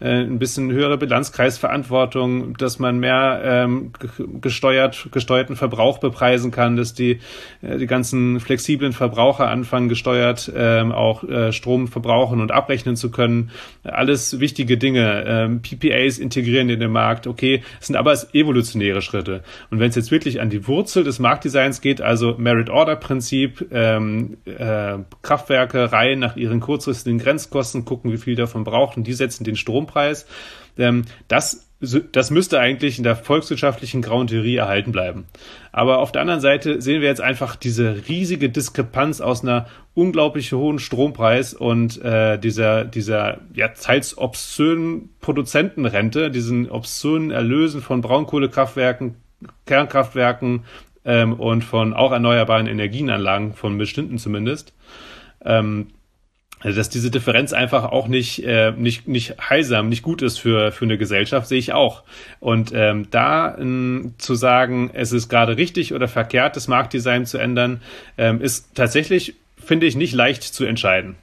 [0.02, 3.92] äh, ein bisschen höhere Bilanzkreisverantwortung, dass man mehr ähm,
[4.40, 7.20] gesteuert, gesteuerten Verbrauch bepreisen kann, dass die,
[7.62, 13.10] äh, die ganzen flexiblen Verbraucher anfangen, gesteuert ähm, auch äh, Strom verbrauchen und abrechnen zu
[13.10, 13.50] können.
[13.84, 15.24] Alles wichtige Dinge.
[15.26, 19.44] Ähm, PPAs integrieren in den Markt, okay, sind aber evolutionäre Schritte.
[19.70, 24.98] Und wenn es jetzt wirklich an die Wurzel des Marktdesigns geht, also Merit-Order-Prinzip, ähm, äh,
[25.22, 29.86] Kraftwerke reihen nach ihren kurzfristigen Grenzkosten, gucken, wie viel davon brauchen, die setzen den Strom
[29.92, 30.26] Strompreis.
[30.78, 31.68] Ähm, das,
[32.12, 35.26] das müsste eigentlich in der volkswirtschaftlichen grauen Theorie erhalten bleiben.
[35.70, 40.52] Aber auf der anderen Seite sehen wir jetzt einfach diese riesige Diskrepanz aus einer unglaublich
[40.52, 49.16] hohen Strompreis und äh, dieser, dieser ja, teils obszönen Produzentenrente, diesen obszönen Erlösen von Braunkohlekraftwerken,
[49.66, 50.64] Kernkraftwerken
[51.04, 54.72] ähm, und von auch erneuerbaren Energienanlagen, von bestimmten zumindest.
[55.44, 55.88] Ähm,
[56.62, 60.72] also, dass diese Differenz einfach auch nicht, äh, nicht, nicht heilsam, nicht gut ist für,
[60.72, 62.02] für eine Gesellschaft, sehe ich auch.
[62.40, 67.38] Und ähm, da ähm, zu sagen, es ist gerade richtig oder verkehrt, das Marktdesign zu
[67.38, 67.80] ändern,
[68.16, 71.16] ähm, ist tatsächlich, finde ich, nicht leicht zu entscheiden.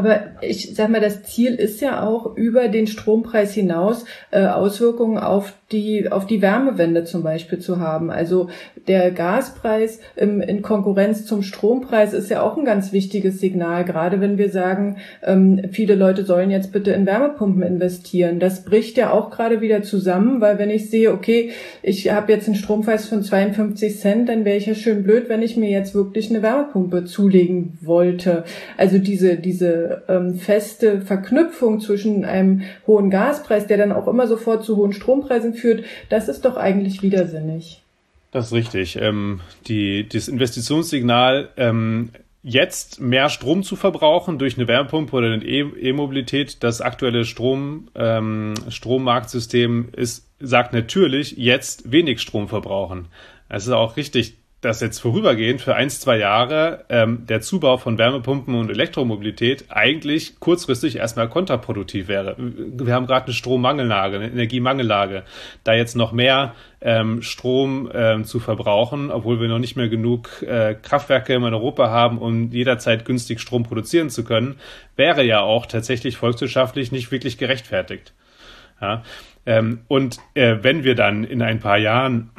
[0.00, 5.18] Aber ich sag mal, das Ziel ist ja auch über den Strompreis hinaus äh, Auswirkungen
[5.18, 8.10] auf die auf die Wärmewende zum Beispiel zu haben.
[8.10, 8.48] Also
[8.88, 14.20] der Gaspreis im, in Konkurrenz zum Strompreis ist ja auch ein ganz wichtiges Signal, gerade
[14.22, 18.40] wenn wir sagen, ähm, viele Leute sollen jetzt bitte in Wärmepumpen investieren.
[18.40, 21.50] Das bricht ja auch gerade wieder zusammen, weil wenn ich sehe, okay,
[21.82, 25.42] ich habe jetzt einen Strompreis von 52 Cent, dann wäre ich ja schön blöd, wenn
[25.42, 28.44] ich mir jetzt wirklich eine Wärmepumpe zulegen wollte.
[28.76, 34.64] Also diese diese ähm, feste Verknüpfung zwischen einem hohen Gaspreis, der dann auch immer sofort
[34.64, 37.82] zu hohen Strompreisen führt, das ist doch eigentlich widersinnig.
[38.30, 38.96] Das ist richtig.
[38.96, 42.10] Ähm, die, das Investitionssignal, ähm,
[42.42, 47.88] jetzt mehr Strom zu verbrauchen durch eine Wärmepumpe oder eine e-, E-Mobilität, das aktuelle Strom,
[47.94, 53.08] ähm, Strommarktsystem ist, sagt natürlich jetzt wenig Strom verbrauchen.
[53.48, 57.96] Es ist auch richtig, dass jetzt vorübergehend für eins, zwei Jahre ähm, der Zubau von
[57.96, 62.36] Wärmepumpen und Elektromobilität eigentlich kurzfristig erstmal kontraproduktiv wäre.
[62.38, 65.24] Wir haben gerade eine Strommangellage, eine Energiemangellage.
[65.64, 70.42] Da jetzt noch mehr ähm, Strom ähm, zu verbrauchen, obwohl wir noch nicht mehr genug
[70.42, 74.56] äh, Kraftwerke in Europa haben, um jederzeit günstig Strom produzieren zu können,
[74.96, 78.12] wäre ja auch tatsächlich volkswirtschaftlich nicht wirklich gerechtfertigt.
[78.80, 79.02] Ja,
[79.46, 82.30] ähm, und äh, wenn wir dann in ein paar Jahren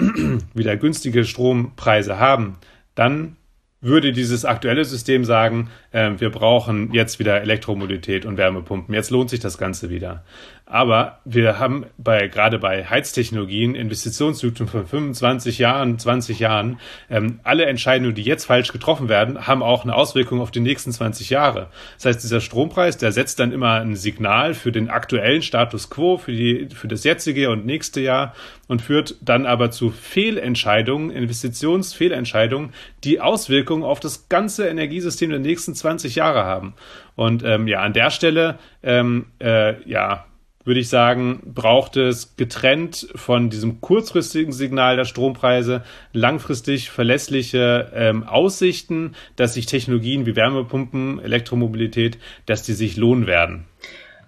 [0.54, 2.58] wieder günstige Strompreise haben,
[2.96, 3.38] dann
[3.82, 8.94] würde dieses aktuelle System sagen, äh, wir brauchen jetzt wieder Elektromobilität und Wärmepumpen.
[8.94, 10.24] Jetzt lohnt sich das Ganze wieder.
[10.72, 16.80] Aber wir haben bei, gerade bei Heiztechnologien Investitionszyklen von 25 Jahren, 20 Jahren.
[17.10, 20.94] Ähm, alle Entscheidungen, die jetzt falsch getroffen werden, haben auch eine Auswirkung auf die nächsten
[20.94, 21.68] 20 Jahre.
[21.98, 26.18] Das heißt, dieser Strompreis, der setzt dann immer ein Signal für den aktuellen Status quo,
[26.18, 28.34] für die, für das jetzige und nächste Jahr
[28.70, 32.70] und führt dann aber zu Fehlentscheidungen, Investitionsfehlentscheidungen,
[33.04, 36.76] die Auswirkungen auf das ganze Energiesystem der nächsten 20 Jahre haben.
[37.18, 40.28] Und ähm, ja, an der Stelle, ähm, äh, ja,
[40.64, 45.84] würde ich sagen, braucht es getrennt von diesem kurzfristigen Signal der Strompreise
[46.14, 53.66] langfristig verlässliche ähm, Aussichten, dass sich Technologien wie Wärmepumpen, Elektromobilität, dass die sich lohnen werden.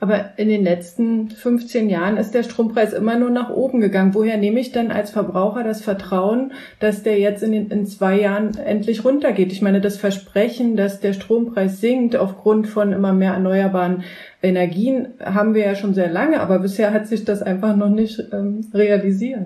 [0.03, 4.13] Aber in den letzten 15 Jahren ist der Strompreis immer nur nach oben gegangen.
[4.13, 6.51] Woher nehme ich denn als Verbraucher das Vertrauen,
[6.81, 9.53] dass der jetzt in, den, in zwei Jahren endlich runtergeht?
[9.53, 14.03] Ich meine, das Versprechen, dass der Strompreis sinkt aufgrund von immer mehr erneuerbaren
[14.41, 18.21] Energien, haben wir ja schon sehr lange, aber bisher hat sich das einfach noch nicht
[18.33, 19.45] ähm, realisiert.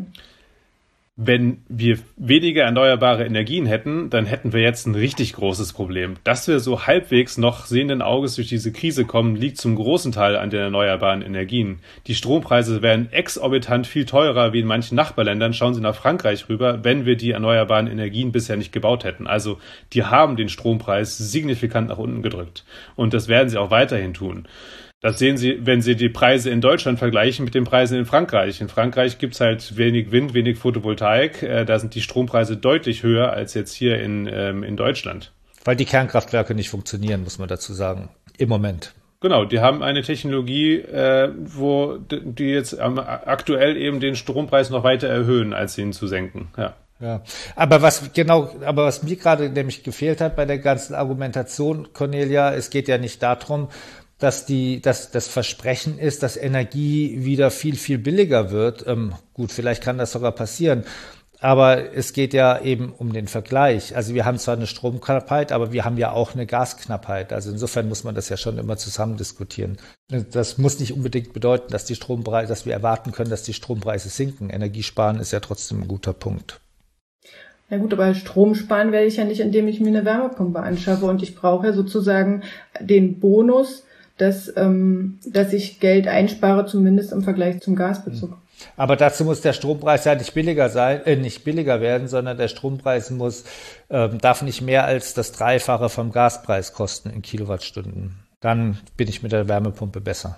[1.20, 6.14] Wenn wir weniger erneuerbare Energien hätten, dann hätten wir jetzt ein richtig großes Problem.
[6.24, 10.36] Dass wir so halbwegs noch sehenden Auges durch diese Krise kommen, liegt zum großen Teil
[10.38, 11.80] an den erneuerbaren Energien.
[12.06, 15.54] Die Strompreise wären exorbitant viel teurer wie in manchen Nachbarländern.
[15.54, 19.26] Schauen Sie nach Frankreich rüber, wenn wir die erneuerbaren Energien bisher nicht gebaut hätten.
[19.26, 19.58] Also
[19.94, 22.64] die haben den Strompreis signifikant nach unten gedrückt.
[22.96, 24.48] Und das werden sie auch weiterhin tun.
[25.00, 28.62] Das sehen Sie, wenn Sie die Preise in Deutschland vergleichen mit den Preisen in Frankreich.
[28.62, 31.44] In Frankreich gibt's halt wenig Wind, wenig Photovoltaik.
[31.44, 35.34] Äh, da sind die Strompreise deutlich höher als jetzt hier in, ähm, in Deutschland.
[35.66, 38.10] Weil die Kernkraftwerke nicht funktionieren, muss man dazu sagen.
[38.38, 38.94] Im Moment.
[39.20, 44.84] Genau, die haben eine Technologie, äh, wo die jetzt ähm, aktuell eben den Strompreis noch
[44.84, 46.50] weiter erhöhen, als ihn zu senken.
[46.58, 46.76] Ja.
[47.00, 47.22] Ja,
[47.56, 52.56] aber was genau, aber was mir gerade nämlich gefehlt hat bei der ganzen Argumentation, Cornelia,
[52.56, 53.68] es geht ja nicht darum,
[54.20, 58.86] dass die, dass das Versprechen ist, dass Energie wieder viel, viel billiger wird.
[58.88, 60.84] Ähm, gut, vielleicht kann das sogar passieren.
[61.40, 63.96] Aber es geht ja eben um den Vergleich.
[63.96, 67.32] Also wir haben zwar eine Stromknappheit, aber wir haben ja auch eine Gasknappheit.
[67.32, 69.78] Also insofern muss man das ja schon immer zusammen diskutieren.
[70.10, 74.10] Das muss nicht unbedingt bedeuten, dass die Strompreise, dass wir erwarten können, dass die Strompreise
[74.10, 74.50] sinken.
[74.50, 76.60] Energiesparen ist ja trotzdem ein guter Punkt.
[77.70, 81.06] Ja gut, aber Strom sparen werde ich ja nicht, indem ich mir eine Wärmepumpe anschaffe.
[81.06, 82.42] Und ich brauche ja sozusagen
[82.80, 83.84] den Bonus,
[84.18, 88.38] dass, ähm, dass ich Geld einspare, zumindest im Vergleich zum Gasbezug.
[88.76, 92.48] Aber dazu muss der Strompreis ja nicht billiger sein, äh, nicht billiger werden, sondern der
[92.48, 93.44] Strompreis muss,
[93.90, 98.16] ähm, darf nicht mehr als das Dreifache vom Gaspreis kosten in Kilowattstunden.
[98.40, 100.38] Dann bin ich mit der Wärmepumpe besser.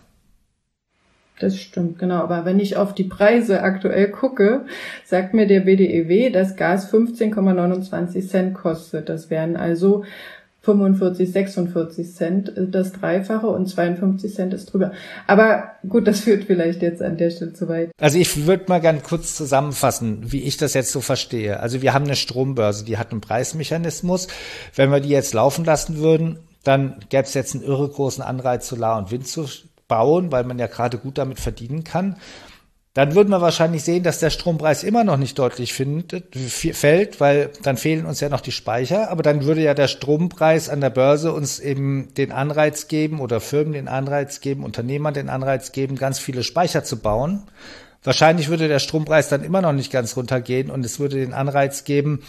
[1.40, 2.18] Das stimmt, genau.
[2.18, 4.66] Aber wenn ich auf die Preise aktuell gucke,
[5.06, 9.08] sagt mir der BDEW, dass Gas 15,29 Cent kostet.
[9.08, 10.04] Das wären also
[10.78, 14.92] 45, 46 Cent äh, das Dreifache und 52 Cent ist drüber.
[15.28, 17.92] Aber gut, das führt vielleicht jetzt an der Stelle zu weit.
[18.00, 21.60] Also ich würde mal gerne kurz zusammenfassen, wie ich das jetzt so verstehe.
[21.60, 24.28] Also wir haben eine Strombörse, die hat einen Preismechanismus.
[24.76, 28.68] Wenn wir die jetzt laufen lassen würden, dann gäbe es jetzt einen irre großen Anreiz,
[28.68, 29.46] Solar und Wind zu
[29.88, 32.16] bauen, weil man ja gerade gut damit verdienen kann
[33.00, 37.50] dann würden wir wahrscheinlich sehen, dass der Strompreis immer noch nicht deutlich findet, fällt, weil
[37.64, 39.10] dann fehlen uns ja noch die Speicher.
[39.10, 43.40] Aber dann würde ja der Strompreis an der Börse uns eben den Anreiz geben oder
[43.40, 47.44] Firmen den Anreiz geben, Unternehmern den Anreiz geben, ganz viele Speicher zu bauen.
[48.04, 51.86] Wahrscheinlich würde der Strompreis dann immer noch nicht ganz runtergehen und es würde den Anreiz
[51.86, 52.24] geben,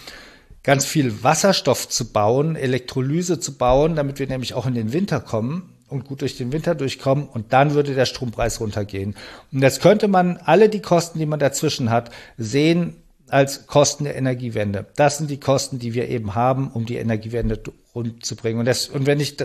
[0.62, 5.18] ganz viel Wasserstoff zu bauen, Elektrolyse zu bauen, damit wir nämlich auch in den Winter
[5.18, 9.16] kommen und gut durch den Winter durchkommen und dann würde der Strompreis runtergehen.
[9.52, 12.96] Und jetzt könnte man alle die Kosten, die man dazwischen hat, sehen
[13.28, 14.86] als Kosten der Energiewende.
[14.96, 17.60] Das sind die Kosten, die wir eben haben, um die Energiewende
[17.94, 18.60] rundzubringen.
[18.60, 19.36] Und, das, und wenn ich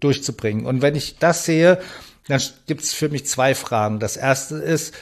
[0.00, 0.66] durchzubringen.
[0.66, 1.78] Und wenn ich das sehe,
[2.28, 3.98] dann gibt es für mich zwei Fragen.
[3.98, 4.94] Das erste ist,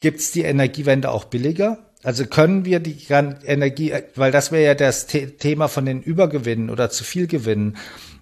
[0.00, 1.78] gibt es die Energiewende auch billiger?
[2.02, 6.88] Also können wir die Energie, weil das wäre ja das Thema von den Übergewinnen oder
[6.88, 7.76] zu viel Gewinnen.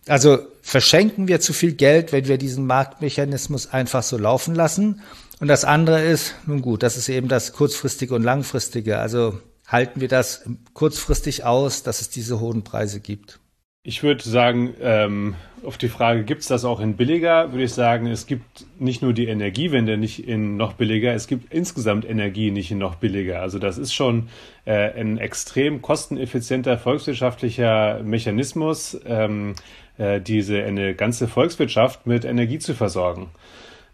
[0.09, 5.03] Also verschenken wir zu viel Geld, wenn wir diesen Marktmechanismus einfach so laufen lassen.
[5.41, 8.99] Und das andere ist, nun gut, das ist eben das kurzfristige und langfristige.
[8.99, 13.39] Also halten wir das kurzfristig aus, dass es diese hohen Preise gibt.
[13.85, 15.35] Ich würde sagen, ähm,
[15.65, 19.03] auf die Frage, gibt es das auch in billiger, würde ich sagen, es gibt nicht
[19.03, 23.41] nur die Energiewende nicht in noch billiger, es gibt insgesamt Energie nicht in noch billiger.
[23.41, 24.29] Also das ist schon
[24.65, 29.01] äh, ein extrem kosteneffizienter volkswirtschaftlicher Mechanismus.
[29.07, 29.55] Ähm,
[29.99, 33.28] äh, diese eine ganze Volkswirtschaft mit Energie zu versorgen.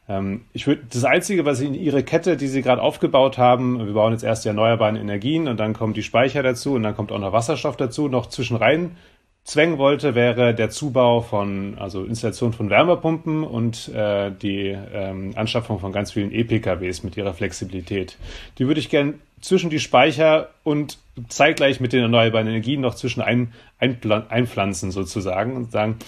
[0.09, 3.95] Ähm, ich würde das Einzige, was in Ihre Kette, die Sie gerade aufgebaut haben, wir
[3.95, 7.13] bauen jetzt erst die erneuerbaren Energien und dann kommen die Speicher dazu und dann kommt
[7.13, 8.97] auch noch Wasserstoff dazu, noch zwischen rein
[9.45, 15.79] zwängen wollte, wäre der Zubau von, also Installation von Wärmepumpen und äh, die ähm, Anschaffung
[15.81, 18.17] von ganz vielen E-PKWs mit ihrer Flexibilität.
[18.59, 23.21] Die würde ich gern zwischen die Speicher und zeitgleich mit den erneuerbaren Energien noch zwischen
[23.21, 25.99] ein, einpflanzen sozusagen und sagen,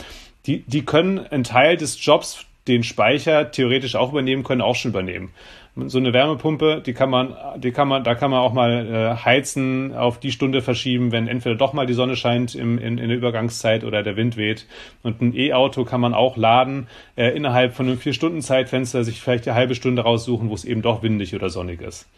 [0.46, 4.90] die, die können einen Teil des Jobs, den Speicher theoretisch auch übernehmen können, auch schon
[4.90, 5.30] übernehmen.
[5.76, 9.24] So eine Wärmepumpe, die kann man, die kann man, da kann man auch mal äh,
[9.24, 13.08] heizen, auf die Stunde verschieben, wenn entweder doch mal die Sonne scheint im, in, in
[13.08, 14.66] der Übergangszeit oder der Wind weht.
[15.02, 19.20] Und ein E-Auto kann man auch laden, äh, innerhalb von einem vier Stunden Zeitfenster sich
[19.20, 22.08] vielleicht eine halbe Stunde raussuchen, wo es eben doch windig oder sonnig ist.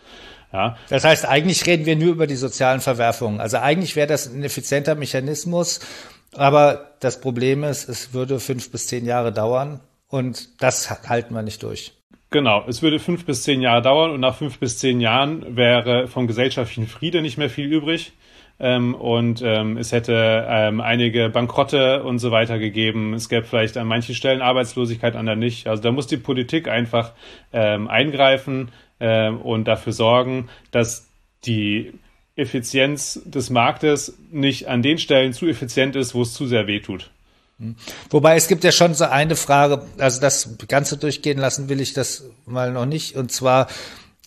[0.52, 0.76] Ja.
[0.88, 3.40] Das heißt, eigentlich reden wir nur über die sozialen Verwerfungen.
[3.40, 5.80] Also eigentlich wäre das ein effizienter Mechanismus,
[6.34, 11.42] aber das Problem ist, es würde fünf bis zehn Jahre dauern und das halten wir
[11.42, 11.92] nicht durch.
[12.30, 16.08] Genau, es würde fünf bis zehn Jahre dauern und nach fünf bis zehn Jahren wäre
[16.08, 18.12] vom gesellschaftlichen Friede nicht mehr viel übrig.
[18.60, 23.14] Ähm, und ähm, es hätte ähm, einige Bankrotte und so weiter gegeben.
[23.14, 25.68] Es gäbe vielleicht an manchen Stellen Arbeitslosigkeit, an der nicht.
[25.68, 27.12] Also da muss die Politik einfach
[27.52, 31.06] ähm, eingreifen, äh, und dafür sorgen, dass
[31.44, 31.92] die
[32.36, 36.80] Effizienz des Marktes nicht an den Stellen zu effizient ist, wo es zu sehr weh
[36.80, 37.10] tut.
[38.10, 41.92] Wobei es gibt ja schon so eine Frage, also das Ganze durchgehen lassen will ich
[41.92, 43.16] das mal noch nicht.
[43.16, 43.66] Und zwar,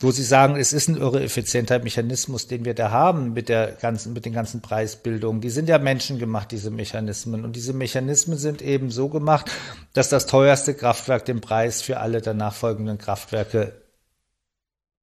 [0.02, 3.74] wo Sie sagen, es ist ein irre effizienter Mechanismus, den wir da haben mit der
[3.74, 5.42] ganzen, mit den ganzen Preisbildungen.
[5.42, 7.46] Die sind ja menschengemacht, diese Mechanismen.
[7.46, 9.52] Und diese Mechanismen sind eben so gemacht,
[9.94, 13.82] dass das teuerste Kraftwerk den Preis für alle danach folgenden Kraftwerke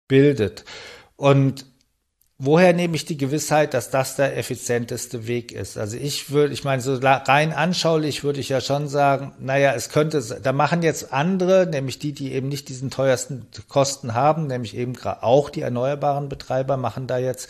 [0.09, 0.65] bildet.
[1.17, 1.67] Und
[2.39, 5.77] woher nehme ich die Gewissheit, dass das der effizienteste Weg ist?
[5.77, 9.89] Also ich würde, ich meine, so rein anschaulich würde ich ja schon sagen, naja, es
[9.89, 14.77] könnte, da machen jetzt andere, nämlich die, die eben nicht diesen teuersten Kosten haben, nämlich
[14.77, 17.49] eben auch die erneuerbaren Betreiber machen da jetzt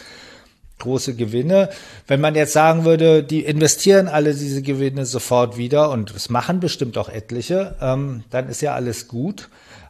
[0.78, 1.68] große Gewinne.
[2.06, 6.60] Wenn man jetzt sagen würde, die investieren alle diese Gewinne sofort wieder und es machen
[6.60, 9.48] bestimmt auch etliche, ähm, dann ist ja alles gut.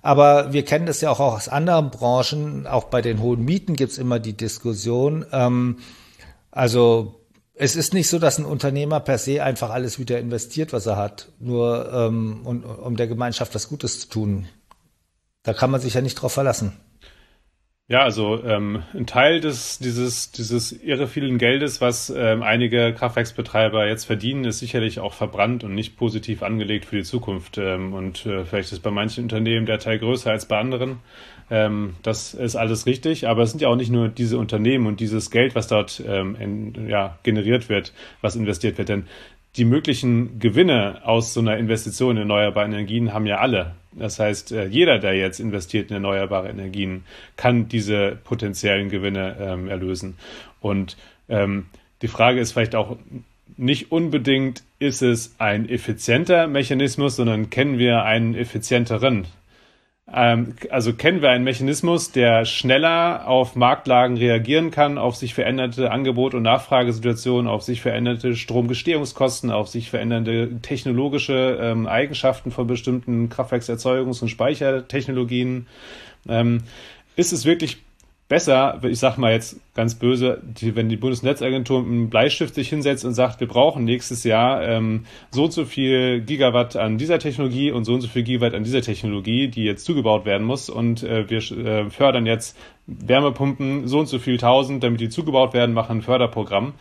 [0.08, 2.66] Aber wir kennen das ja auch aus anderen Branchen.
[2.66, 5.26] Auch bei den hohen Mieten gibt es immer die Diskussion.
[5.32, 5.80] Ähm,
[6.50, 7.20] also
[7.52, 10.96] es ist nicht so, dass ein Unternehmer per se einfach alles wieder investiert, was er
[10.96, 14.48] hat, nur ähm, um, um der Gemeinschaft was Gutes zu tun.
[15.42, 16.72] Da kann man sich ja nicht drauf verlassen.
[17.90, 23.88] Ja, also ähm, ein Teil des dieses dieses irre vielen Geldes, was ähm, einige Kraftwerksbetreiber
[23.88, 27.56] jetzt verdienen, ist sicherlich auch verbrannt und nicht positiv angelegt für die Zukunft.
[27.56, 30.98] Ähm, und äh, vielleicht ist bei manchen Unternehmen der Teil größer als bei anderen.
[31.50, 35.00] Ähm, das ist alles richtig, aber es sind ja auch nicht nur diese Unternehmen und
[35.00, 38.90] dieses Geld, was dort ähm, in, ja, generiert wird, was investiert wird.
[38.90, 39.04] Denn
[39.56, 43.74] die möglichen Gewinne aus so einer Investition in erneuerbare Energien haben ja alle.
[43.98, 47.04] Das heißt, äh, jeder, der jetzt investiert in erneuerbare Energien,
[47.36, 50.16] kann diese potenziellen Gewinne ähm, erlösen.
[50.60, 50.96] Und
[51.28, 51.66] ähm,
[52.02, 52.96] die Frage ist vielleicht auch
[53.56, 59.26] nicht unbedingt, ist es ein effizienter Mechanismus, sondern kennen wir einen effizienteren.
[60.12, 65.90] Ähm, also kennen wir einen Mechanismus, der schneller auf Marktlagen reagieren kann, auf sich veränderte
[65.90, 73.28] Angebot- und Nachfragesituationen, auf sich veränderte Stromgestehungskosten, auf sich verändernde technologische ähm, Eigenschaften von bestimmten
[73.28, 75.66] Kraftwerkserzeugungs- und Speichertechnologien.
[76.26, 76.62] Ähm,
[77.16, 77.78] ist es wirklich
[78.28, 82.68] besser, ich sag mal jetzt ganz böse, die, wenn die Bundesnetzagentur mit einem Bleistift sich
[82.68, 87.18] hinsetzt und sagt, wir brauchen nächstes Jahr ähm, so und so viel Gigawatt an dieser
[87.18, 90.68] Technologie und so und so viel Gigawatt an dieser Technologie, die jetzt zugebaut werden muss
[90.68, 92.56] und äh, wir äh, fördern jetzt
[92.86, 96.74] Wärmepumpen so und so viel tausend, damit die zugebaut werden, machen ein Förderprogramm.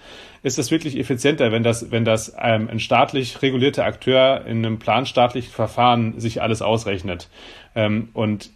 [0.44, 4.80] Ist das wirklich effizienter, wenn das, wenn das ähm, ein staatlich regulierter Akteur in einem
[4.80, 7.30] planstaatlichen Verfahren sich alles ausrechnet?
[7.76, 8.52] Ähm, und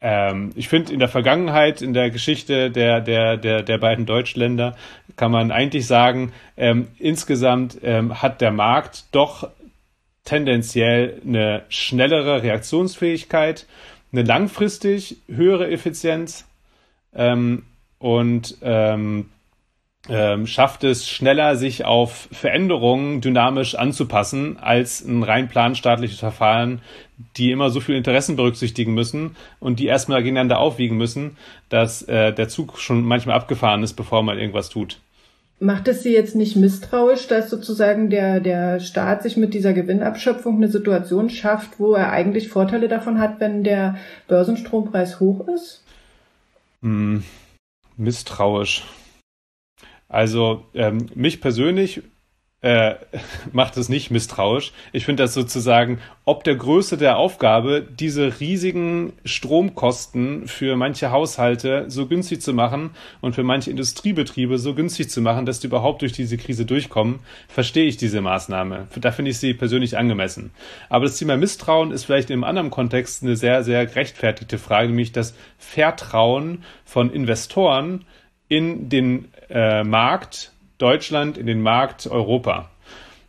[0.00, 4.76] ähm, ich finde, in der Vergangenheit, in der Geschichte der, der, der, der beiden Deutschländer,
[5.16, 9.50] kann man eigentlich sagen, ähm, insgesamt ähm, hat der Markt doch
[10.24, 13.66] tendenziell eine schnellere Reaktionsfähigkeit,
[14.12, 16.46] eine langfristig höhere Effizienz
[17.14, 17.64] ähm,
[17.98, 18.56] und
[20.08, 26.80] ähm, schafft es schneller, sich auf Veränderungen dynamisch anzupassen, als ein rein planstaatliches Verfahren,
[27.36, 31.36] die immer so viele Interessen berücksichtigen müssen und die erstmal gegeneinander aufwiegen müssen,
[31.68, 35.00] dass äh, der Zug schon manchmal abgefahren ist, bevor man irgendwas tut.
[35.60, 40.56] Macht es Sie jetzt nicht misstrauisch, dass sozusagen der, der Staat sich mit dieser Gewinnabschöpfung
[40.56, 43.96] eine Situation schafft, wo er eigentlich Vorteile davon hat, wenn der
[44.28, 45.82] Börsenstrompreis hoch ist?
[46.80, 47.24] Hm,
[47.96, 48.84] misstrauisch.
[50.08, 52.02] Also ähm, mich persönlich
[52.60, 52.94] äh,
[53.52, 54.72] macht es nicht misstrauisch.
[54.92, 61.84] Ich finde das sozusagen, ob der Größe der Aufgabe, diese riesigen Stromkosten für manche Haushalte
[61.88, 62.90] so günstig zu machen
[63.20, 67.20] und für manche Industriebetriebe so günstig zu machen, dass die überhaupt durch diese Krise durchkommen,
[67.48, 68.88] verstehe ich diese Maßnahme.
[68.96, 70.50] Da finde ich sie persönlich angemessen.
[70.88, 75.12] Aber das Thema Misstrauen ist vielleicht einem anderen Kontext eine sehr, sehr gerechtfertigte Frage, nämlich
[75.12, 78.04] das Vertrauen von Investoren
[78.48, 82.68] in den äh, Markt Deutschland, in den Markt Europa.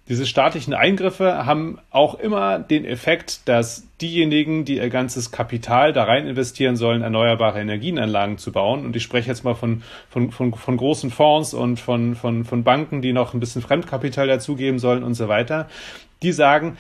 [0.08, 6.04] Diese staatlichen Eingriffe haben auch immer den Effekt, dass diejenigen, die ihr ganzes Kapital da
[6.06, 10.52] rein investieren sollen, erneuerbare Energienanlagen zu bauen, und ich spreche jetzt mal von, von, von,
[10.56, 15.04] von großen Fonds und von, von, von Banken, die noch ein bisschen Fremdkapital dazugeben sollen
[15.04, 15.68] und so weiter,
[16.24, 16.78] die sagen,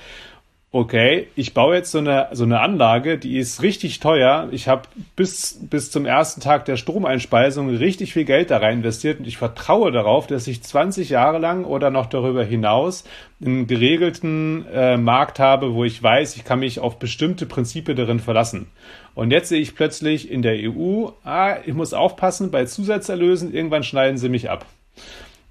[0.72, 4.50] okay, ich baue jetzt so eine, so eine Anlage, die ist richtig teuer.
[4.52, 4.84] Ich habe
[5.16, 9.38] bis, bis zum ersten Tag der Stromeinspeisung richtig viel Geld da rein investiert und ich
[9.38, 13.04] vertraue darauf, dass ich 20 Jahre lang oder noch darüber hinaus
[13.44, 18.20] einen geregelten äh, Markt habe, wo ich weiß, ich kann mich auf bestimmte Prinzipien darin
[18.20, 18.68] verlassen.
[19.16, 23.84] Und jetzt sehe ich plötzlich in der EU, ah, ich muss aufpassen, bei Zusatzerlösen, irgendwann
[23.84, 24.66] schneiden sie mich ab.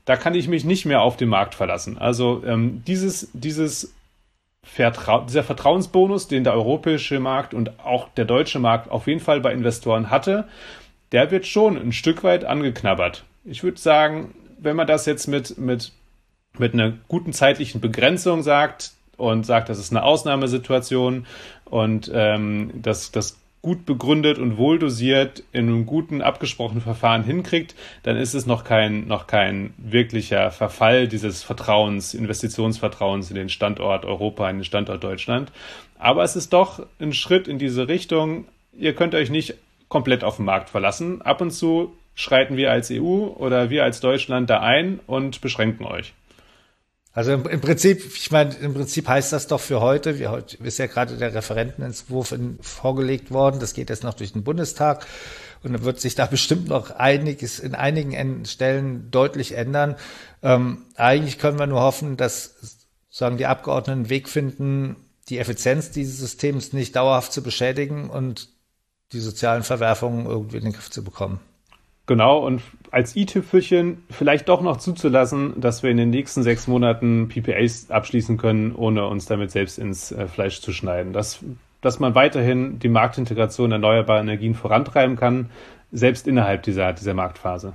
[0.04, 1.98] Da kann ich mich nicht mehr auf den Markt verlassen.
[1.98, 3.92] Also ähm, dieses, dieses
[4.64, 9.40] Vertrau dieser Vertrauensbonus, den der europäische Markt und auch der deutsche Markt auf jeden Fall
[9.40, 10.48] bei Investoren hatte,
[11.12, 13.24] der wird schon ein Stück weit angeknabbert.
[13.44, 15.92] Ich würde sagen, wenn man das jetzt mit, mit,
[16.58, 21.26] mit einer guten zeitlichen Begrenzung sagt und sagt, das ist eine Ausnahmesituation
[21.64, 23.38] und ähm, das, das
[23.68, 28.64] gut begründet und wohl dosiert in einem guten abgesprochenen Verfahren hinkriegt, dann ist es noch
[28.64, 35.04] kein, noch kein wirklicher Verfall dieses Vertrauens, Investitionsvertrauens in den Standort Europa, in den Standort
[35.04, 35.52] Deutschland.
[35.98, 38.46] Aber es ist doch ein Schritt in diese Richtung.
[38.72, 39.56] Ihr könnt euch nicht
[39.90, 41.20] komplett auf den Markt verlassen.
[41.20, 45.84] Ab und zu schreiten wir als EU oder wir als Deutschland da ein und beschränken
[45.84, 46.14] euch.
[47.12, 50.56] Also im, im, Prinzip, ich meine, im Prinzip heißt das doch für heute, wir, heute
[50.62, 55.06] ist ja gerade der Referentenentwurf in, vorgelegt worden, das geht jetzt noch durch den Bundestag
[55.62, 59.96] und dann wird sich da bestimmt noch einiges in einigen Stellen deutlich ändern.
[60.42, 62.78] Ähm, eigentlich können wir nur hoffen, dass
[63.10, 64.96] sagen die Abgeordneten einen Weg finden,
[65.28, 68.48] die Effizienz dieses Systems nicht dauerhaft zu beschädigen und
[69.12, 71.40] die sozialen Verwerfungen irgendwie in den Griff zu bekommen.
[72.08, 77.28] Genau, und als i-Tüpfelchen vielleicht doch noch zuzulassen, dass wir in den nächsten sechs Monaten
[77.28, 81.12] PPAs abschließen können, ohne uns damit selbst ins äh, Fleisch zu schneiden.
[81.12, 81.40] Dass,
[81.82, 85.50] dass man weiterhin die Marktintegration erneuerbarer Energien vorantreiben kann,
[85.92, 87.74] selbst innerhalb dieser, dieser Marktphase.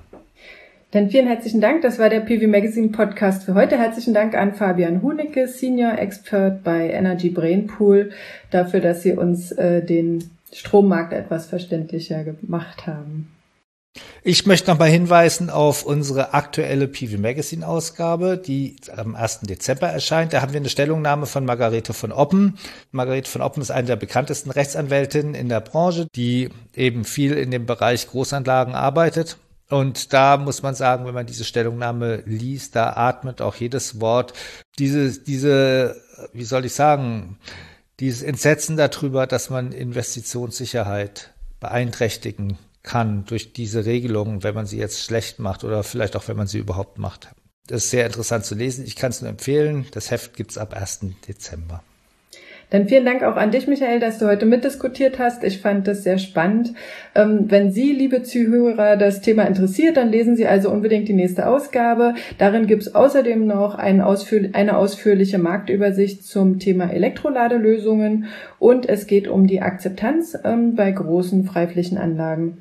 [0.89, 1.84] Dann vielen herzlichen Dank.
[1.84, 3.77] Das war der PV Magazine Podcast für heute.
[3.77, 8.09] Herzlichen Dank an Fabian Hunecke, Senior Expert bei Energy Brain Pool,
[8.49, 13.29] dafür, dass Sie uns äh, den Strommarkt etwas verständlicher gemacht haben.
[14.26, 19.41] Ich möchte noch mal hinweisen auf unsere aktuelle PV Magazine Ausgabe, die am 1.
[19.41, 20.32] Dezember erscheint.
[20.32, 22.58] Da haben wir eine Stellungnahme von Margarete von Oppen.
[22.91, 27.52] Margarete von Oppen ist eine der bekanntesten Rechtsanwältinnen in der Branche, die eben viel in
[27.52, 29.38] dem Bereich Großanlagen arbeitet.
[29.70, 34.34] Und da muss man sagen, wenn man diese Stellungnahme liest, da atmet auch jedes Wort
[34.80, 35.98] diese, diese,
[36.32, 37.38] wie soll ich sagen,
[38.00, 45.03] dieses Entsetzen darüber, dass man Investitionssicherheit beeinträchtigen kann durch diese Regelungen, wenn man sie jetzt
[45.03, 47.29] schlecht macht oder vielleicht auch, wenn man sie überhaupt macht.
[47.67, 48.86] Das ist sehr interessant zu lesen.
[48.86, 49.88] Ich kann es nur empfehlen.
[49.91, 50.99] Das Heft gibt's ab 1.
[51.27, 51.81] Dezember.
[52.74, 55.43] Dann vielen Dank auch an dich, Michael, dass du heute mitdiskutiert hast.
[55.43, 56.74] Ich fand das sehr spannend.
[57.13, 61.47] Ähm, wenn Sie, liebe Zuhörer, das Thema interessiert, dann lesen Sie also unbedingt die nächste
[61.47, 62.15] Ausgabe.
[62.39, 68.26] Darin gibt es außerdem noch eine, ausführ eine ausführliche Marktübersicht zum Thema Elektroladelösungen
[68.57, 72.57] und es geht um die Akzeptanz ähm, bei großen Freiflächenanlagen.